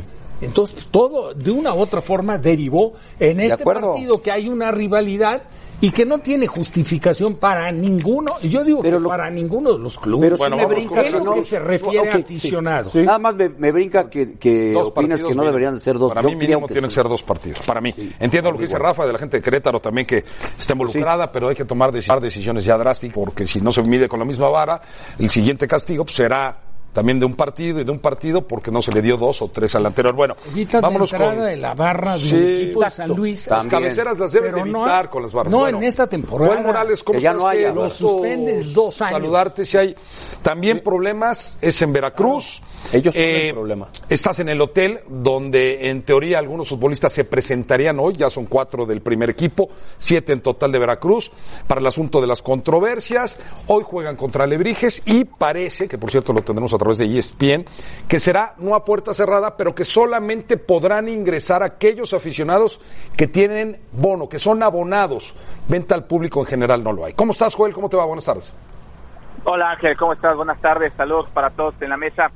[0.40, 5.42] Entonces, todo de una u otra forma derivó en este partido que hay una rivalidad
[5.80, 9.72] y que no tiene justificación para ninguno, y yo digo Pero que lo- para ninguno
[9.72, 10.26] de los clubes.
[10.26, 11.34] Pero Bueno, sí me brinca que no.
[11.34, 12.22] que se refiere Ok, a sí.
[12.22, 12.94] aficionados.
[12.94, 16.10] Nada más me, me brinca que, que Dos opinas que no deberían de ser dos.
[16.10, 16.94] Para Yo mí mínimo que tienen sí.
[16.96, 17.60] que ser dos partidos.
[17.66, 17.94] Para mí.
[18.18, 20.24] Entiendo lo que dice Rafa de la gente de Querétaro también que
[20.58, 24.08] está involucrada, pero hay que tomar deci- decisiones ya drásticas porque si no se mide
[24.08, 24.80] con la misma vara,
[25.18, 26.56] el siguiente castigo pues, será
[26.92, 29.48] también de un partido y de un partido porque no se le dio dos o
[29.48, 30.14] tres al anterior.
[30.14, 32.90] Bueno, Evitas vámonos la entrada con de la barra del Sí, equipo de.
[32.90, 33.46] San Luis.
[33.46, 33.70] las También.
[33.82, 35.52] cabeceras las deben Pero de no- evitar con las barras.
[35.52, 36.52] no Bueno, en esta temporada.
[36.52, 37.42] Joel Morales, ¿cómo Que ya estás?
[37.42, 37.72] no haya.
[37.72, 39.12] Lo suspendes dos años.
[39.12, 39.96] Saludarte si hay
[40.42, 42.60] también problemas es en Veracruz.
[42.92, 43.88] Ellos son el problema.
[44.08, 48.86] Estás en el hotel donde en teoría algunos futbolistas se presentarían hoy, ya son cuatro
[48.86, 51.30] del primer equipo, siete en total de Veracruz,
[51.66, 53.38] para el asunto de las controversias.
[53.68, 57.64] Hoy juegan contra Lebrijes y parece, que por cierto lo tendremos a través de ESPN,
[58.08, 62.80] que será no a puerta cerrada, pero que solamente podrán ingresar aquellos aficionados
[63.16, 65.34] que tienen bono, que son abonados.
[65.68, 67.12] Venta al público en general no lo hay.
[67.12, 67.72] ¿Cómo estás, Joel?
[67.72, 68.04] ¿Cómo te va?
[68.04, 68.52] Buenas tardes.
[69.44, 70.36] Hola Ángel, ¿cómo estás?
[70.36, 72.30] Buenas tardes, saludos para todos en la mesa.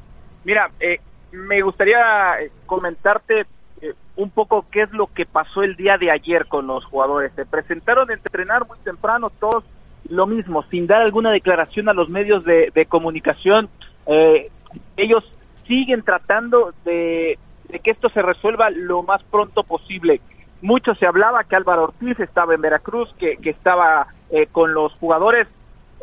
[0.44, 1.00] Mira, eh,
[1.32, 3.46] me gustaría eh, comentarte
[3.80, 7.32] eh, un poco qué es lo que pasó el día de ayer con los jugadores.
[7.34, 9.64] Se presentaron a entrenar muy temprano, todos
[10.08, 13.68] lo mismo, sin dar alguna declaración a los medios de, comunicación.
[14.06, 14.50] Eh,
[14.96, 15.24] ellos
[15.66, 20.20] siguen tratando de, de que esto se resuelva lo más pronto posible.
[20.60, 24.92] Mucho se hablaba que Álvaro Ortiz estaba en Veracruz, que, que estaba eh, con los
[24.94, 25.48] jugadores.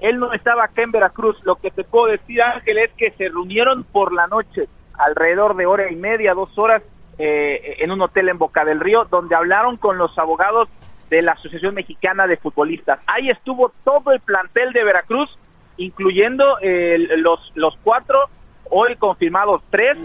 [0.01, 1.37] Él no estaba acá en Veracruz.
[1.43, 5.67] Lo que te puedo decir, Ángel, es que se reunieron por la noche, alrededor de
[5.67, 6.81] hora y media, dos horas,
[7.17, 10.67] eh, en un hotel en Boca del Río, donde hablaron con los abogados
[11.11, 12.99] de la Asociación Mexicana de Futbolistas.
[13.05, 15.29] Ahí estuvo todo el plantel de Veracruz,
[15.77, 18.29] incluyendo eh, los, los cuatro,
[18.69, 19.97] hoy confirmados tres,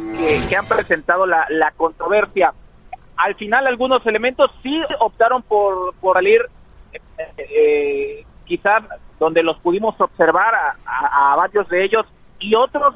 [0.49, 2.53] que, han presentado la, la controversia.
[3.17, 6.43] Al final algunos elementos sí optaron por, por salir,
[7.39, 8.83] eh, quizás
[9.19, 12.07] donde los pudimos observar a, varios de ellos,
[12.39, 12.95] y otros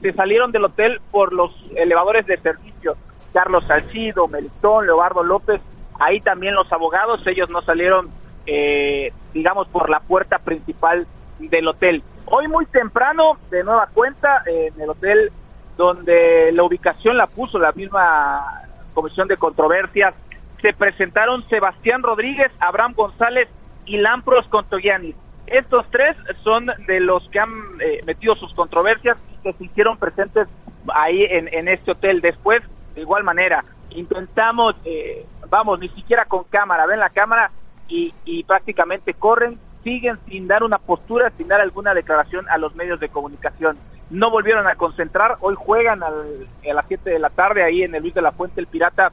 [0.00, 2.96] se salieron del hotel por los elevadores de servicio.
[3.32, 5.60] Carlos Salcido, Melitón, Leobardo López,
[5.98, 8.10] ahí también los abogados, ellos no salieron,
[8.46, 11.06] eh, digamos, por la puerta principal
[11.38, 12.02] del hotel.
[12.26, 15.32] Hoy muy temprano, de nueva cuenta, en el hotel
[15.76, 18.62] donde la ubicación la puso la misma
[18.94, 20.14] Comisión de Controversias,
[20.60, 23.48] se presentaron Sebastián Rodríguez, Abraham González
[23.84, 25.16] y Lampros Contogianis.
[25.46, 27.50] Estos tres son de los que han
[27.80, 30.48] eh, metido sus controversias que se hicieron presentes
[30.94, 32.20] ahí en, en este hotel.
[32.20, 32.62] Después,
[32.94, 37.50] de igual manera, intentamos, eh, vamos, ni siquiera con cámara, ven la cámara
[37.88, 42.74] y, y prácticamente corren, siguen sin dar una postura, sin dar alguna declaración a los
[42.76, 43.76] medios de comunicación.
[44.10, 47.94] No volvieron a concentrar, hoy juegan al- a las 7 de la tarde ahí en
[47.94, 49.10] el Luis de la Fuente, el Pirata,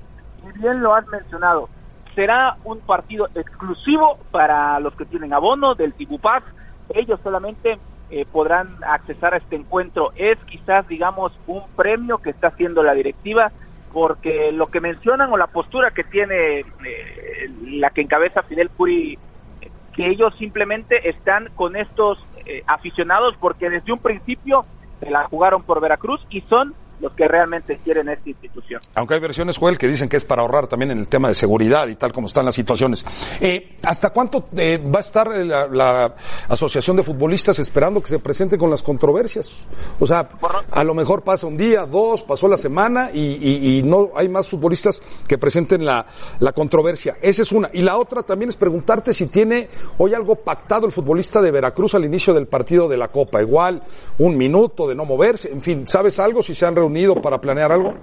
[0.48, 1.70] y bien lo has mencionado,
[2.16, 6.44] será un partido exclusivo para los que tienen abono del Tibupaz.
[6.90, 7.78] Ellos solamente
[8.12, 10.12] eh, podrán accesar a este encuentro.
[10.16, 13.52] Es quizás, digamos, un premio que está haciendo la directiva,
[13.94, 19.18] porque lo que mencionan o la postura que tiene eh, la que encabeza Fidel Curi,
[19.96, 24.66] que ellos simplemente están con estos eh, aficionados porque desde un principio
[25.00, 28.82] se la jugaron por Veracruz y son los que realmente quieren esta institución.
[28.96, 31.34] Aunque hay versiones, Joel, que dicen que es para ahorrar también en el tema de
[31.34, 33.06] seguridad y tal como están las situaciones.
[33.40, 36.16] Eh, ¿Hasta cuánto eh, va a estar la, la
[36.50, 39.66] Asociación de Futbolistas esperando que se presente con las controversias?
[40.00, 40.28] O sea,
[40.72, 44.28] a lo mejor pasa un día, dos, pasó la semana y, y- y no hay
[44.28, 46.06] más futbolistas que presenten la,
[46.40, 47.18] la controversia.
[47.22, 47.70] Esa es una.
[47.74, 51.96] Y la otra también es preguntarte si tiene hoy algo pactado el futbolista de Veracruz
[51.96, 53.42] al inicio del partido de la Copa.
[53.42, 53.82] Igual,
[54.18, 55.50] un minuto de no moverse.
[55.52, 56.44] En fin, ¿sabes algo?
[56.44, 56.89] Si se han reunido
[57.22, 57.94] para planear algo.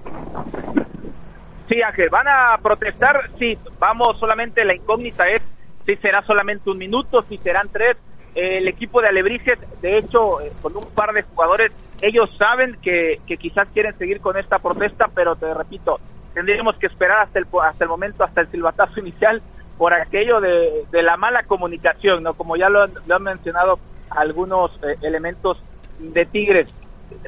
[1.69, 3.21] Sí, Ángel, ¿van a protestar?
[3.39, 5.43] Sí, vamos, solamente la incógnita es
[5.85, 7.97] si será solamente un minuto, si serán tres.
[8.35, 11.73] el equipo de Alebrijes, de hecho, eh, con un par de jugadores,
[12.03, 15.99] ellos saben que, que quizás quieren seguir con esta protesta, pero te repito,
[16.35, 19.41] tendríamos que esperar hasta el, hasta el momento, hasta el silbatazo inicial,
[19.79, 22.35] por aquello de, de la mala comunicación, ¿no?
[22.35, 23.79] Como ya lo, han- lo han mencionado
[24.11, 25.59] algunos eh, elementos
[25.99, 26.69] de Tigres.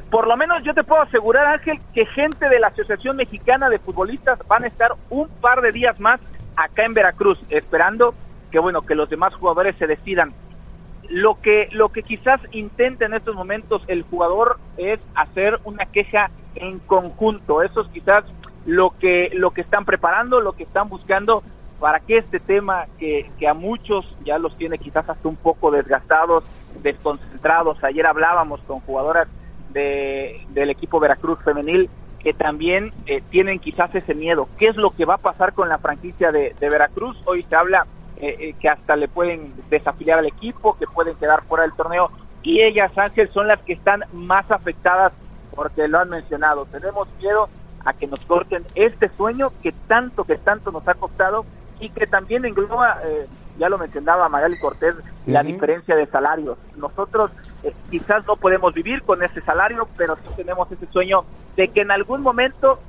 [0.09, 3.79] Por lo menos yo te puedo asegurar, Ángel, que gente de la Asociación Mexicana de
[3.79, 6.19] Futbolistas van a estar un par de días más
[6.55, 8.13] acá en Veracruz, esperando
[8.51, 10.33] que bueno, que los demás jugadores se decidan.
[11.07, 16.29] Lo que, lo que quizás intenta en estos momentos el jugador es hacer una queja
[16.55, 17.61] en conjunto.
[17.61, 18.25] Eso es quizás
[18.65, 21.43] lo que, lo que están preparando, lo que están buscando
[21.79, 25.71] para que este tema que, que a muchos ya los tiene quizás hasta un poco
[25.71, 26.43] desgastados,
[26.81, 27.83] desconcentrados.
[27.83, 29.27] Ayer hablábamos con jugadoras
[29.69, 34.49] de, del equipo Veracruz femenil que también eh, tienen quizás ese miedo.
[34.57, 37.17] ¿Qué es lo que va a pasar con la franquicia de, de Veracruz?
[37.25, 37.85] Hoy se habla
[38.17, 42.11] eh, eh, que hasta le pueden desafiliar al equipo, que pueden quedar fuera del torneo.
[42.43, 45.13] Y ellas, Ángel, son las que están más afectadas
[45.55, 46.65] porque lo han mencionado.
[46.65, 47.47] Tenemos miedo
[47.85, 51.45] a que nos corten este sueño que tanto, que tanto nos ha costado
[51.79, 53.25] y que también engloba, eh,
[53.57, 56.57] ya lo mencionaba Magali Cortés, la diferencia de salarios.
[56.77, 57.31] Nosotros
[57.63, 61.23] eh, quizás no podemos vivir con ese salario, pero sí tenemos ese sueño
[61.55, 62.79] de que en algún momento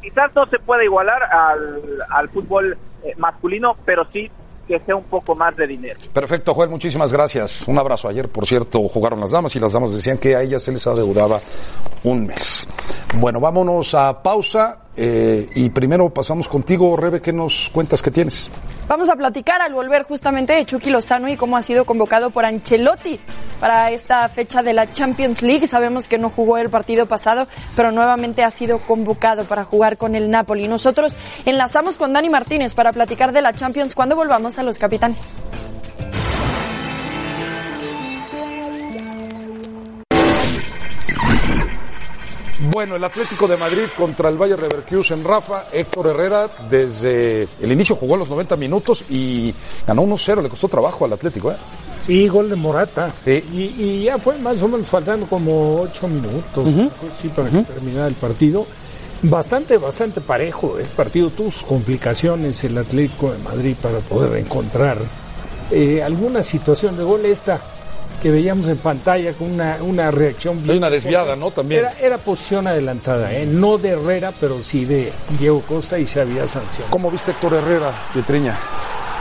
[0.00, 1.80] quizás no se pueda igualar al,
[2.10, 4.30] al fútbol eh, masculino, pero sí
[4.70, 5.98] que sea un poco más de dinero.
[6.12, 7.66] Perfecto, Joel, muchísimas gracias.
[7.66, 8.06] Un abrazo.
[8.08, 10.86] Ayer, por cierto, jugaron las damas y las damas decían que a ellas se les
[10.86, 11.40] adeudaba
[12.04, 12.68] un mes.
[13.16, 18.50] Bueno, vámonos a pausa eh, y primero pasamos contigo, Rebe, ¿qué nos cuentas que tienes?
[18.88, 22.44] Vamos a platicar al volver justamente de Chucky Lozano y cómo ha sido convocado por
[22.44, 23.20] Ancelotti
[23.60, 25.68] para esta fecha de la Champions League.
[25.68, 30.16] Sabemos que no jugó el partido pasado, pero nuevamente ha sido convocado para jugar con
[30.16, 30.66] el Napoli.
[30.66, 35.20] Nosotros enlazamos con Dani Martínez para platicar de la Champions cuando volvamos a los capitanes.
[42.68, 47.96] Bueno, el Atlético de Madrid contra el Bayer Leverkusen, Rafa, Héctor Herrera, desde el inicio
[47.96, 49.54] jugó los 90 minutos y
[49.86, 51.56] ganó 1-0, le costó trabajo al Atlético, ¿eh?
[52.06, 53.14] Sí, gol de Morata.
[53.26, 56.68] Y, y ya fue más o menos faltando como ocho minutos
[57.00, 58.66] pues sí, para que terminara el partido.
[59.22, 61.30] Bastante, bastante parejo el partido.
[61.30, 64.98] Sus complicaciones el Atlético de Madrid para poder encontrar
[65.70, 67.60] eh, alguna situación de gol esta
[68.20, 71.50] que veíamos en pantalla con una, una reacción Hay una desviada, ¿no?
[71.50, 71.80] También.
[71.80, 73.46] Era, era posición adelantada, ¿eh?
[73.46, 76.86] no de Herrera, pero sí de Diego Costa y se había sanción.
[76.90, 78.56] ¿Cómo viste Héctor Herrera, Pietriña?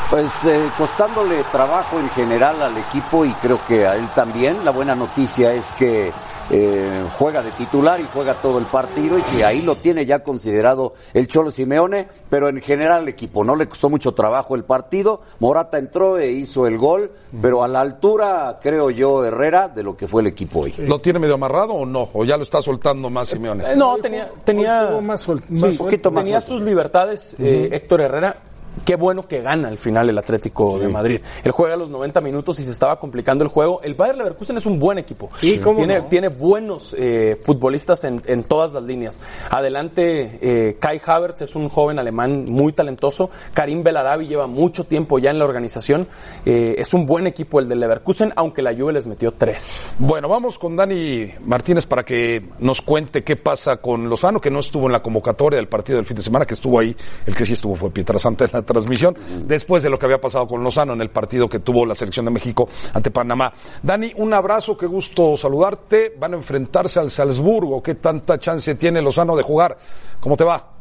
[0.09, 4.65] Pues eh, costándole trabajo en general al equipo y creo que a él también.
[4.65, 6.12] La buena noticia es que
[6.51, 10.19] eh, juega de titular y juega todo el partido y que ahí lo tiene ya
[10.23, 14.63] considerado el Cholo Simeone, pero en general el equipo no le costó mucho trabajo el
[14.63, 15.21] partido.
[15.39, 19.95] Morata entró e hizo el gol, pero a la altura, creo yo, Herrera, de lo
[19.95, 20.73] que fue el equipo hoy.
[20.79, 22.09] ¿Lo tiene medio amarrado o no?
[22.13, 23.63] ¿O ya lo está soltando más Simeone?
[23.71, 26.12] Eh, no, tenía, tenía, más sol- sí, más suelto.
[26.12, 28.38] tenía sus libertades eh, Héctor Herrera.
[28.86, 31.21] Qué bueno que gana al final el Atlético de Madrid.
[31.43, 33.82] Él juega los 90 minutos y se estaba complicando el juego.
[33.84, 35.29] El Bayer Leverkusen es un buen equipo.
[35.39, 36.05] Sí, cómo tiene, no.
[36.05, 39.19] tiene buenos eh, futbolistas en, en todas las líneas.
[39.49, 43.29] Adelante, eh, Kai Havertz es un joven alemán muy talentoso.
[43.53, 46.08] Karim Belarabi lleva mucho tiempo ya en la organización.
[46.45, 49.89] Eh, es un buen equipo el del Leverkusen, aunque la Juve les metió tres.
[49.99, 54.60] Bueno, vamos con Dani Martínez para que nos cuente qué pasa con Lozano, que no
[54.60, 57.45] estuvo en la convocatoria del partido del fin de semana, que estuvo ahí, el que
[57.45, 60.93] sí estuvo fue Pietrasanta en la transmisión, después de lo que había pasado con Lozano
[60.93, 63.54] en el partido que tuvo la selección de México ante Panamá.
[63.82, 66.15] Dani, un abrazo, qué gusto saludarte.
[66.19, 69.78] Van a enfrentarse al Salzburgo, ¿qué tanta chance tiene Lozano de jugar?
[70.19, 70.80] ¿Cómo te va?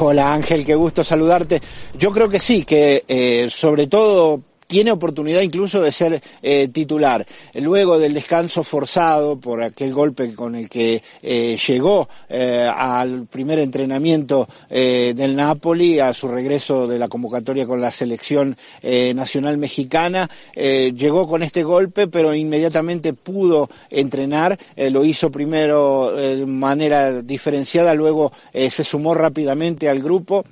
[0.00, 1.60] Hola Ángel, qué gusto saludarte.
[1.98, 4.40] Yo creo que sí, que eh, sobre todo
[4.72, 7.26] tiene oportunidad incluso de ser eh, titular.
[7.56, 13.58] Luego del descanso forzado por aquel golpe con el que eh, llegó eh, al primer
[13.58, 21.28] entrenamiento del Napoli, a su regreso de la convocatoria con la selección nacional mexicana, llegó
[21.28, 24.58] con este golpe, pero inmediatamente pudo entrenar.
[24.76, 30.44] Lo hizo primero de manera diferenciada, luego se sumó rápidamente al grupo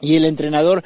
[0.00, 0.82] y el entrenador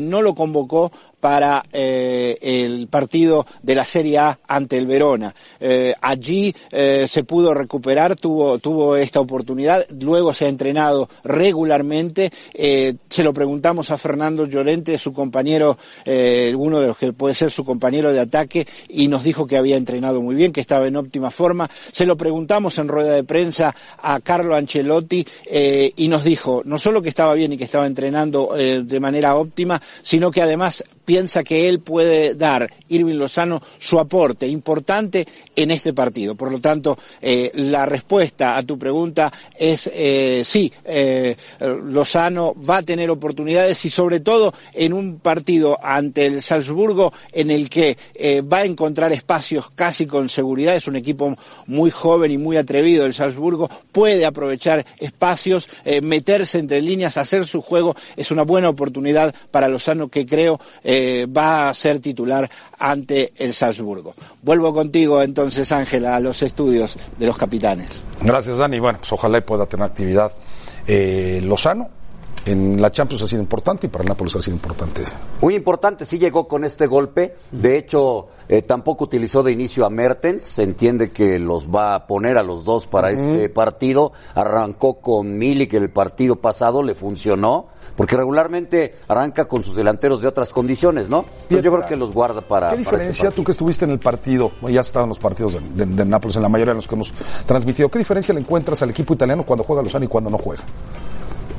[0.00, 5.34] no lo convocó para eh, el partido de la Serie A ante el Verona.
[5.60, 12.30] Eh, allí eh, se pudo recuperar, tuvo, tuvo esta oportunidad, luego se ha entrenado regularmente.
[12.54, 17.34] Eh, se lo preguntamos a Fernando Llorente, su compañero, eh, uno de los que puede
[17.34, 20.86] ser su compañero de ataque, y nos dijo que había entrenado muy bien, que estaba
[20.86, 21.68] en óptima forma.
[21.92, 26.78] Se lo preguntamos en rueda de prensa a Carlo Ancelotti eh, y nos dijo no
[26.78, 31.42] solo que estaba bien y que estaba entrenando de manera óptima, sino que además piensa
[31.42, 36.34] que él puede dar, Irving Lozano, su aporte importante en este partido.
[36.34, 42.76] Por lo tanto, eh, la respuesta a tu pregunta es eh, sí, eh, Lozano va
[42.76, 47.96] a tener oportunidades y sobre todo en un partido ante el Salzburgo en el que
[48.42, 50.76] va a encontrar espacios casi con seguridad.
[50.76, 51.34] Es un equipo
[51.66, 53.06] muy joven y muy atrevido.
[53.06, 55.70] El Salzburgo puede aprovechar espacios,
[56.02, 57.96] meterse entre líneas, hacer su juego.
[58.14, 60.60] Es una buena oportunidad para Lozano que creo
[61.26, 64.14] va a ser titular ante el Salzburgo.
[64.42, 67.88] Vuelvo contigo entonces, Ángela, a los estudios de los capitanes.
[68.20, 68.78] Gracias, Dani.
[68.78, 70.32] Bueno, pues ojalá pueda tener actividad
[70.86, 71.97] eh, Lozano.
[72.50, 75.02] En la Champions ha sido importante y para el Nápoles ha sido importante.
[75.42, 77.36] Muy importante, sí llegó con este golpe.
[77.52, 80.44] De hecho, eh, tampoco utilizó de inicio a Mertens.
[80.44, 84.12] Se entiende que los va a poner a los dos para este partido.
[84.34, 87.66] Arrancó con Milik el partido pasado, le funcionó.
[87.96, 91.24] Porque regularmente arranca con sus delanteros de otras condiciones, ¿no?
[91.50, 92.68] Yo creo que los guarda para.
[92.70, 93.42] ¿Qué para este diferencia, partido.
[93.42, 95.94] tú que estuviste en el partido, bueno, ya has estado en los partidos de, de-
[95.96, 97.12] de Nápoles, en la mayoría de los que hemos
[97.44, 100.62] transmitido, ¿qué diferencia le encuentras al equipo italiano cuando juega Lozano y cuando no juega?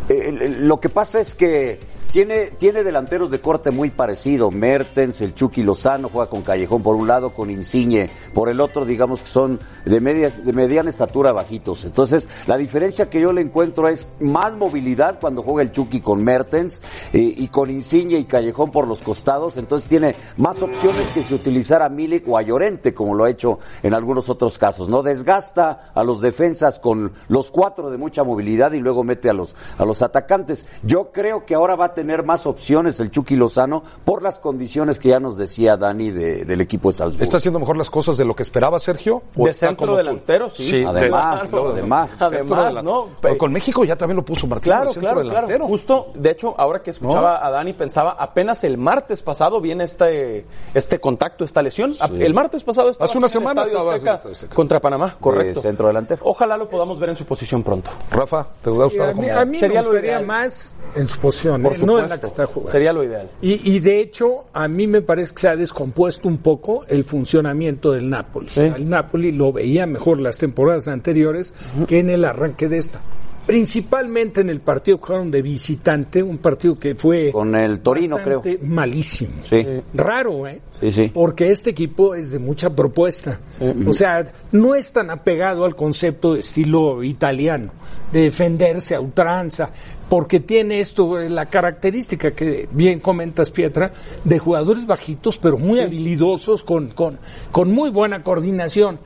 [0.10, 1.80] Eh, lo que pasa es que
[2.12, 4.52] tiene, tiene delanteros de corte muy parecido.
[4.52, 8.86] Mertens, el Chucky Lozano juega con Callejón por un lado, con Insigne por el otro,
[8.86, 11.86] digamos que son de, media, de mediana estatura bajitos.
[11.86, 16.24] Entonces, la diferencia que yo le encuentro es más movilidad cuando juega el Chucky con
[16.24, 16.82] Mertens
[17.14, 19.58] eh, y con Insigne y Callejón por los costados.
[19.58, 23.60] Entonces, tiene más opciones que si utilizara Milik o a Llorente, como lo ha hecho
[23.84, 24.90] en algunos otros casos.
[24.90, 29.34] No desgasta a los defensas con los cuatro de mucha movilidad y luego mete a
[29.34, 30.66] los, a los atacantes.
[30.84, 35.00] Yo creo que ahora va a tener más opciones el Chucky Lozano por las condiciones
[35.00, 37.24] que ya nos decía Dani de- del equipo de Salzburgo.
[37.24, 39.22] ¿Está haciendo mejor las cosas de lo que esperaba Sergio?
[39.38, 40.84] ¿O De está centro como delantero, sí.
[40.86, 42.10] Además, de- claro, además.
[42.20, 43.08] Además, delan- ¿no?
[43.22, 45.48] Pero Con México ya también lo puso Martín, Claro, centro claro, delantero.
[45.48, 45.68] claro.
[45.68, 50.46] Justo, de hecho, ahora que escuchaba a Dani, pensaba, apenas el martes pasado viene este,
[50.74, 51.94] este contacto, esta lesión.
[52.14, 54.56] El martes pasado estaba Hace una aquí en el semana estaba Azteca Azteca.
[54.56, 55.62] contra Panamá, correcto.
[55.62, 56.22] centro delantero.
[56.24, 57.92] Ojalá lo podamos ver en su posición pronto.
[58.12, 61.20] Rafa, ¿te gusta Y a mí, a mí Sería me lo gustaría más en su
[61.20, 62.72] posición, Por eh, no en la que está jugando.
[62.72, 63.30] Sería lo ideal.
[63.42, 67.04] Y, y de hecho, a mí me parece que se ha descompuesto un poco el
[67.04, 68.50] funcionamiento del Napoli.
[68.56, 71.54] El Napoli lo veía mejor las temporadas anteriores
[71.88, 73.02] que en el arranque de esta.
[73.46, 78.18] Principalmente en el partido que jugaron de visitante, un partido que fue Con el Torino,
[78.18, 79.42] bastante malísimo.
[79.44, 79.66] Sí.
[79.96, 80.62] Raro, ¿eh?
[80.80, 81.12] Sí, sí.
[81.12, 83.40] Porque este equipo es de mucha propuesta.
[83.88, 87.72] O sea, no es tan apegado al concepto de estilo italiano,
[88.12, 89.72] de defenderse a ultranza,
[90.10, 93.94] porque tiene esto, eh, la característica que bien comentas, Pietra,
[94.24, 97.20] de jugadores bajitos, pero muy habilidosos, con, con,
[97.52, 99.00] con muy buena coordinación.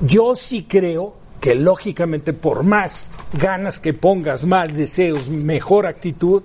[0.00, 6.42] Yo sí creo que lógicamente por más ganas que pongas, más deseos, mejor actitud,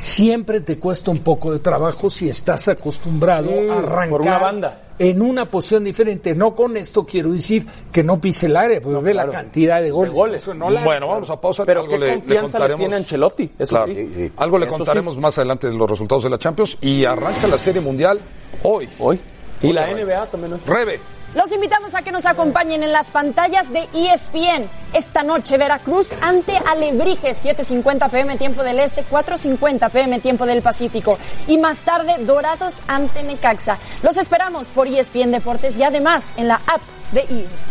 [0.00, 4.38] siempre te cuesta un poco de trabajo si estás acostumbrado Mm, a arrancar por una
[4.38, 4.80] banda.
[4.98, 6.34] en una posición diferente.
[6.34, 9.32] No con esto quiero decir que no pise el área, porque ve claro.
[9.32, 10.12] la cantidad de goles.
[10.12, 10.44] De goles.
[10.44, 11.64] que no la- Bueno, vamos a pausa.
[11.66, 12.80] Pero algo qué le, confianza le contaremos.
[12.80, 13.92] tiene Ancelotti, eso Claro.
[13.94, 14.32] sí.
[14.36, 17.58] Algo le Eso contaremos más adelante de los resultados de la Champions y arranca la
[17.58, 18.20] Serie Mundial
[18.62, 18.88] hoy.
[18.98, 19.20] Hoy.
[19.62, 20.00] Y Hoy la arranca.
[20.02, 20.60] NBA también hoy.
[20.66, 21.00] Rebe.
[21.32, 24.68] Los invitamos a que nos acompañen en las pantallas de ESPN.
[24.92, 31.18] Esta noche Veracruz ante Alebrijes, 7.50 pm tiempo del Este, 4.50 pm tiempo del Pacífico.
[31.46, 33.78] Y más tarde Dorados ante Necaxa.
[34.02, 36.80] Los esperamos por ESPN Deportes y además en la app
[37.12, 37.20] de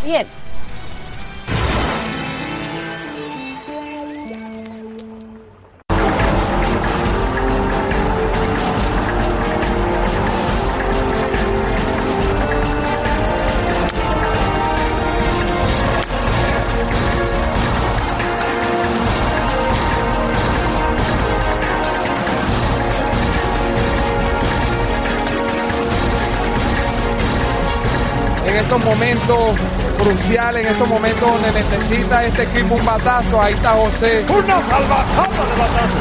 [0.05, 0.48] ESPN.
[28.99, 29.39] Momentos
[29.97, 34.25] cruciales, en esos momentos donde necesita este equipo un batazo, ahí está José.
[34.29, 35.99] Una salvajada de batazo.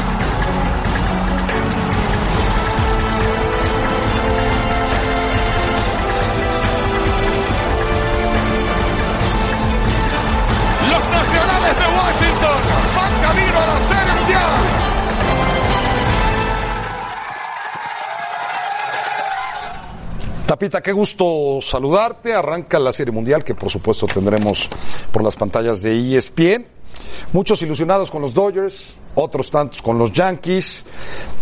[10.89, 12.59] Los nacionales de Washington
[12.95, 14.78] van camino a la Serie Mundial.
[20.49, 22.33] Tapita, qué gusto saludarte.
[22.33, 24.67] Arranca la Serie Mundial que por supuesto tendremos
[25.11, 26.65] por las pantallas de ESPN.
[27.33, 30.85] Muchos ilusionados con los Dodgers, otros tantos con los Yankees,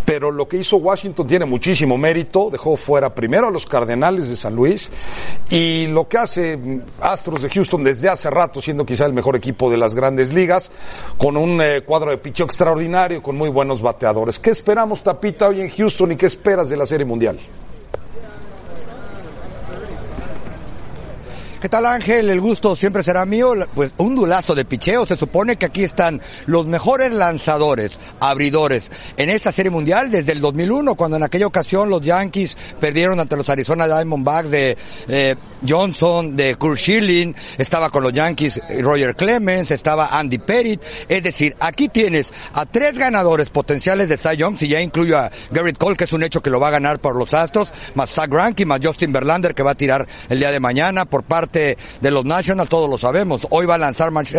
[0.03, 2.49] pero lo que hizo Washington tiene muchísimo mérito.
[2.49, 4.89] Dejó fuera primero a los Cardenales de San Luis
[5.49, 9.37] y lo que hace mm, Astros de Houston desde hace rato, siendo quizá el mejor
[9.37, 10.69] equipo de las grandes ligas,
[11.17, 14.37] con un eh, cuadro de picheo extraordinario, con muy buenos bateadores.
[14.37, 17.39] ¿Qué esperamos, Tapita, hoy en Houston y qué esperas de la Serie Mundial?
[21.67, 22.29] ¿Qué tal Ángel?
[22.29, 23.53] El gusto siempre será mío.
[23.75, 25.05] Pues un dulazo de picheo.
[25.05, 30.39] Se supone que aquí están los mejores lanzadores, abridores en esta serie mundial desde el
[30.39, 34.77] 2001, cuando en aquella ocasión los Yankees perdieron ante los Arizona Diamondbacks de
[35.09, 35.35] eh,
[35.67, 40.81] Johnson, de Kurt Schilling, estaba con los Yankees Roger Clemens, estaba Andy Pettit.
[41.07, 45.31] Es decir, aquí tienes a tres ganadores potenciales de Cy Young, si ya incluyo a
[45.51, 48.11] Garrett Cole, que es un hecho que lo va a ganar por los Astros, más
[48.11, 51.77] Zach Greinke, más Justin Verlander, que va a tirar el día de mañana por parte
[52.01, 53.47] de los Nationals, todos lo sabemos.
[53.49, 54.33] Hoy va a lanzar Max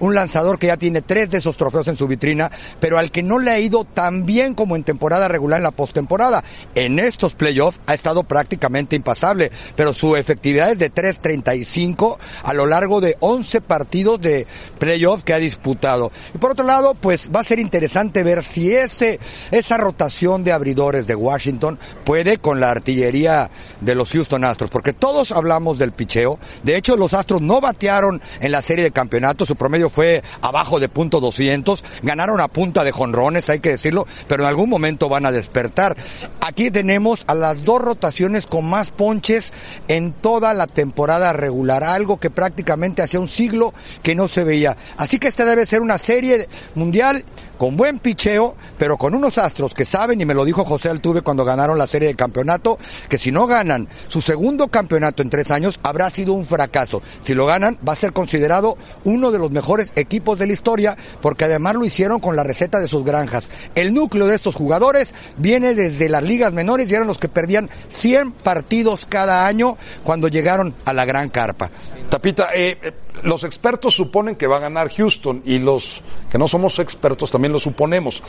[0.00, 3.22] un lanzador que ya tiene tres de esos trofeos en su vitrina, pero al que
[3.22, 6.42] no le ha ido tan bien como en temporada regular en la postemporada.
[6.74, 12.66] En estos playoffs ha estado prácticamente impasable, pero su efectividad es de 3.35 a lo
[12.66, 14.46] largo de 11 partidos de
[14.78, 16.10] playoffs que ha disputado.
[16.34, 19.18] Y por otro lado, pues va a ser interesante ver si ese,
[19.50, 24.92] esa rotación de abridores de Washington puede con la artillería de los Houston Astros, porque
[24.92, 26.38] todos hablamos del picheo.
[26.62, 30.80] De hecho, los Astros no batearon en la serie de campeonatos, su promedio fue abajo
[30.80, 35.08] de punto 200, ganaron a punta de jonrones, hay que decirlo, pero en algún momento
[35.08, 35.96] van a despertar.
[36.40, 39.52] Aquí tenemos a las dos rotaciones con más ponches
[39.88, 44.76] en toda la temporada regular, algo que prácticamente hacía un siglo que no se veía.
[44.96, 47.24] Así que esta debe ser una serie mundial
[47.60, 51.20] con buen picheo, pero con unos astros que saben, y me lo dijo José Altuve
[51.20, 55.50] cuando ganaron la serie de campeonato, que si no ganan su segundo campeonato en tres
[55.50, 57.02] años, habrá sido un fracaso.
[57.22, 60.96] Si lo ganan, va a ser considerado uno de los mejores equipos de la historia,
[61.20, 63.50] porque además lo hicieron con la receta de sus granjas.
[63.74, 67.68] El núcleo de estos jugadores viene desde las ligas menores y eran los que perdían
[67.90, 71.70] 100 partidos cada año cuando llegaron a la gran carpa.
[72.08, 72.92] Tapita, eh, eh,
[73.22, 77.52] los expertos suponen que va a ganar Houston y los que no somos expertos también
[77.52, 78.22] lo suponemos.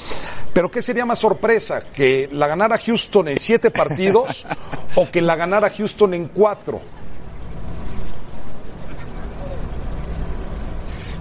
[0.53, 1.81] Pero ¿qué sería más sorpresa?
[1.93, 4.45] ¿Que la ganara Houston en siete partidos
[4.95, 6.81] o que la ganara Houston en cuatro?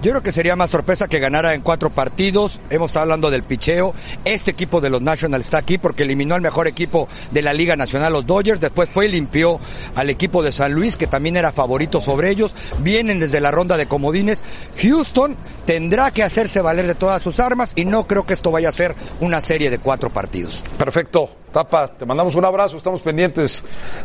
[0.01, 2.59] Yo creo que sería más sorpresa que ganara en cuatro partidos.
[2.71, 3.93] Hemos estado hablando del picheo.
[4.25, 7.75] Este equipo de los Nationals está aquí porque eliminó al mejor equipo de la Liga
[7.75, 8.59] Nacional, los Dodgers.
[8.59, 9.59] Después fue y limpió
[9.93, 12.55] al equipo de San Luis, que también era favorito sobre ellos.
[12.79, 14.43] Vienen desde la ronda de comodines.
[14.81, 15.37] Houston
[15.67, 18.73] tendrá que hacerse valer de todas sus armas y no creo que esto vaya a
[18.73, 20.63] ser una serie de cuatro partidos.
[20.79, 21.29] Perfecto.
[21.51, 23.61] Tapa, te mandamos un abrazo, estamos pendientes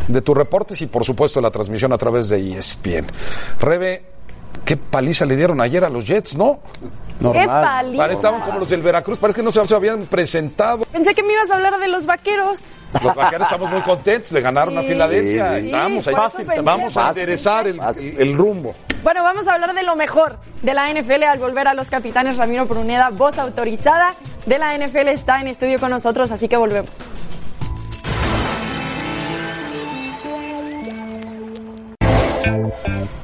[0.09, 3.07] de tus reportes y por supuesto de la transmisión a través de ESPN.
[3.61, 4.16] Rebe,
[4.65, 6.59] qué paliza le dieron ayer a los Jets, ¿no?
[7.33, 8.13] ¡Qué paliza!
[8.13, 10.85] Estaban como los del Veracruz, parece que no se habían presentado.
[10.87, 12.61] Pensé que me ibas a hablar de los vaqueros.
[13.03, 15.59] Los vaqueros estamos muy contentos de ganar una Sí, Filadelfia.
[15.61, 16.15] sí, Estamos ahí.
[16.47, 16.61] pensé.
[16.63, 17.21] Vamos a Fácil.
[17.23, 18.75] enderezar el, el- el rumbo.
[19.03, 22.37] Bueno, vamos a hablar de lo mejor de la NFL al volver a los capitanes.
[22.37, 24.15] Ramiro Pruneda, voz autorizada
[24.47, 26.91] de la NFL, está en estudio con nosotros, así que volvemos.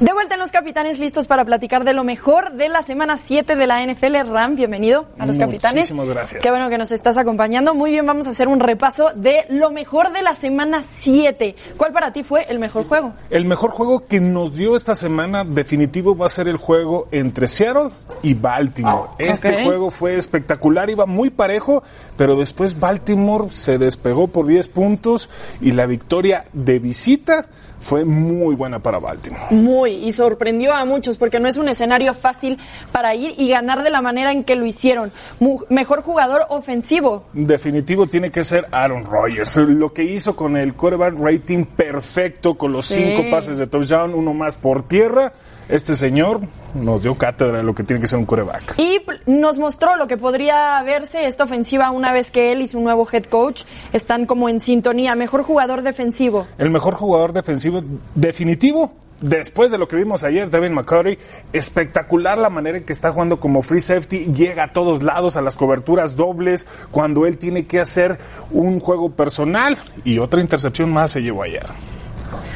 [0.01, 3.55] De vuelta en los capitanes, listos para platicar de lo mejor de la semana 7
[3.55, 4.29] de la NFL.
[4.29, 5.77] Ram, bienvenido a los capitanes.
[5.77, 6.43] Muchísimas gracias.
[6.43, 7.73] Qué bueno que nos estás acompañando.
[7.73, 11.55] Muy bien, vamos a hacer un repaso de lo mejor de la semana 7.
[11.77, 13.13] ¿Cuál para ti fue el mejor juego?
[13.31, 17.47] El mejor juego que nos dio esta semana definitivo va a ser el juego entre
[17.47, 17.91] Seattle
[18.23, 19.11] y Baltimore.
[19.19, 21.85] Este juego fue espectacular, iba muy parejo,
[22.17, 27.47] pero después Baltimore se despegó por 10 puntos y la victoria de visita
[27.83, 29.43] fue muy buena para Baltimore.
[29.51, 32.59] Muy, y sorprendió a muchos porque no es un escenario fácil
[32.93, 35.13] para ir y ganar de la manera en que lo hicieron.
[35.41, 37.25] Mu- mejor jugador ofensivo.
[37.33, 39.57] Definitivo tiene que ser Aaron Rodgers.
[39.57, 42.95] Lo que hizo con el quarterback rating perfecto, con los Sí.
[43.03, 45.33] cinco pases de touchdown, uno más por tierra.
[45.69, 46.41] Este señor
[46.75, 48.79] nos dio cátedra de lo que tiene que ser un quarterback.
[48.79, 52.81] Y nos mostró lo que podría verse esta ofensiva una vez que él y su
[52.81, 55.15] nuevo head coach están como en sintonía.
[55.15, 56.47] Mejor jugador defensivo.
[56.59, 57.83] El mejor jugador defensivo
[58.15, 58.93] definitivo.
[59.23, 61.17] Después de lo que vimos ayer, Devin McCurry,
[61.53, 65.43] espectacular la manera en que está jugando como free safety, llega a todos lados, a
[65.43, 68.19] las coberturas dobles, cuando él tiene que hacer
[68.51, 71.67] un juego personal y otra intercepción más se llevó ayer.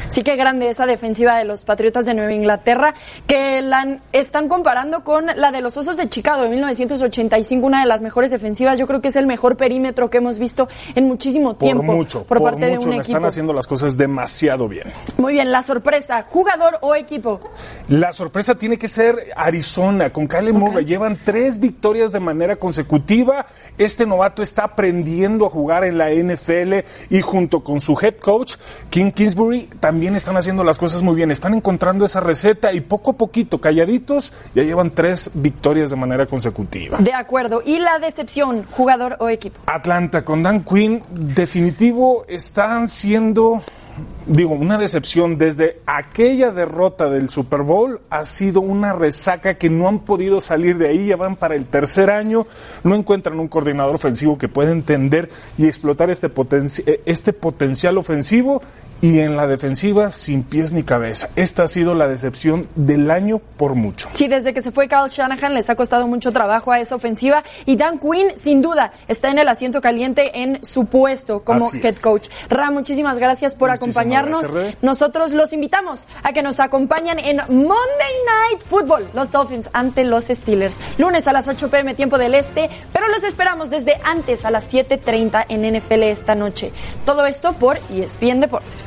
[0.09, 2.93] Sí que grande esa defensiva de los Patriotas de Nueva Inglaterra,
[3.27, 7.87] que la están comparando con la de los Osos de Chicago de 1985, una de
[7.87, 8.79] las mejores defensivas.
[8.79, 12.23] Yo creo que es el mejor perímetro que hemos visto en muchísimo tiempo por mucho,
[12.23, 13.27] por, por, parte mucho de un están equipo.
[13.27, 14.91] haciendo las cosas demasiado bien.
[15.17, 17.39] Muy bien, la sorpresa, jugador o equipo.
[17.89, 20.85] La sorpresa tiene que ser Arizona, con Kyle Murray.
[20.85, 23.45] Llevan tres victorias de manera consecutiva.
[23.77, 28.55] Este novato está aprendiendo a jugar en la NFL y junto con su head coach,
[28.89, 31.31] King Kingsbury, también están haciendo las cosas muy bien.
[31.31, 36.25] Están encontrando esa receta y poco a poquito, calladitos, ya llevan tres victorias de manera
[36.25, 36.97] consecutiva.
[36.99, 37.61] De acuerdo.
[37.65, 39.59] Y la decepción, jugador o equipo.
[39.65, 43.61] Atlanta con Dan Quinn, definitivo, están siendo
[44.27, 49.87] digo, una decepción desde aquella derrota del Super Bowl ha sido una resaca que no
[49.87, 52.45] han podido salir de ahí, ya van para el tercer año,
[52.83, 57.97] no encuentran un coordinador ofensivo que pueda entender y explotar este, potenci- eh, este potencial
[57.97, 58.61] ofensivo
[59.01, 61.29] y en la defensiva sin pies ni cabeza.
[61.35, 64.09] Esta ha sido la decepción del año por mucho.
[64.11, 67.43] Sí, desde que se fue Kyle Shanahan les ha costado mucho trabajo a esa ofensiva
[67.65, 71.77] y Dan Quinn, sin duda, está en el asiento caliente en su puesto como Así
[71.77, 71.99] head es.
[71.99, 72.29] coach.
[72.49, 74.51] Ra, muchísimas gracias por Muchísimas acompañarnos.
[74.51, 74.83] gracias.
[74.83, 80.25] Nosotros los invitamos a que nos acompañen en Monday Night Football, los Dolphins ante los
[80.25, 80.75] Steelers.
[80.97, 84.71] Lunes a las 8 pm tiempo del este, pero los esperamos desde antes a las
[84.73, 86.71] 7.30 en NFL esta noche.
[87.05, 88.86] Todo esto por ESPN Deportes.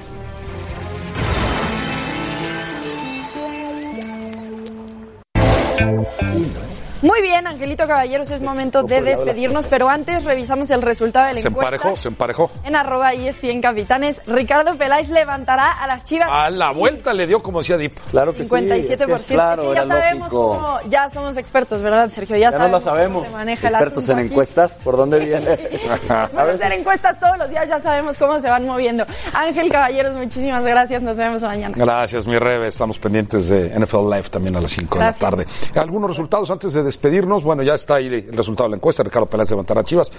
[5.80, 6.89] Uno.
[7.02, 11.40] Muy bien, Angelito Caballeros, es momento de despedirnos, pero antes revisamos el resultado de la
[11.40, 11.74] Se encuesta.
[11.76, 12.50] emparejó, se emparejó.
[12.62, 16.28] En arroba E ESPN Capitanes, Ricardo Peláez levantará a las Chivas.
[16.30, 17.96] A la vuelta le dio, como decía Dip.
[18.10, 18.90] Claro 57%.
[18.90, 22.36] Es que ya sabemos cómo, ya somos expertos, ¿verdad, Sergio?
[22.36, 22.80] Ya, Ya no la sabemos.
[22.80, 23.28] cómo sabemos.
[23.28, 24.26] se maneja el Expertos en aquí.
[24.28, 24.80] encuestas.
[24.84, 25.56] ¿Por dónde viene?
[25.56, 29.06] Después de hacer encuestas todos los días ya sabemos cómo se van moviendo.
[29.32, 31.00] Ángel Caballeros, muchísimas gracias.
[31.00, 31.74] Nos vemos mañana.
[31.76, 32.68] Gracias, mi Rebe.
[32.68, 35.46] Estamos pendientes de NFL Live también a las 5 de la tarde.
[35.76, 37.42] Algunos resultados antes de despedirnos.
[37.44, 39.02] Bueno, ya está ahí el resultado de la encuesta.
[39.02, 40.10] Ricardo Peláez levantará Chivas.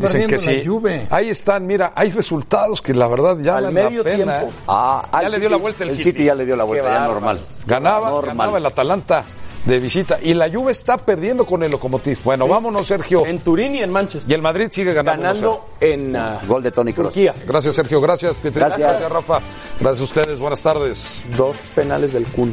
[0.00, 0.62] Dicen que sí.
[1.10, 4.38] Ahí están, mira, hay resultados que la verdad ya Al medio la pena.
[4.38, 4.52] tiempo.
[4.56, 4.64] ¿eh?
[4.68, 6.86] Ah, ya le dio City- la vuelta el, el City ya le dio la vuelta,
[6.88, 7.40] Qué ya normal.
[7.66, 8.36] Ganaba, Normal.
[8.36, 9.24] ganaba el Atalanta
[9.64, 10.18] de visita.
[10.20, 12.18] Y la Juve está perdiendo con el Lokomotiv.
[12.24, 13.24] Bueno, vámonos, Sergio.
[13.26, 14.28] En Turín y en Manchester.
[14.30, 15.22] Y el Madrid sigue ganando.
[15.22, 17.14] Ganando en ah, Gol de Tony Kroos.
[17.46, 18.00] Gracias, Sergio.
[18.00, 18.66] Gracias, Pietrito.
[18.66, 19.10] Gracias.
[19.10, 19.40] Rafa.
[19.78, 20.38] Gracias a ustedes.
[20.40, 21.22] Buenas tardes.
[21.36, 22.52] Dos penales del culo.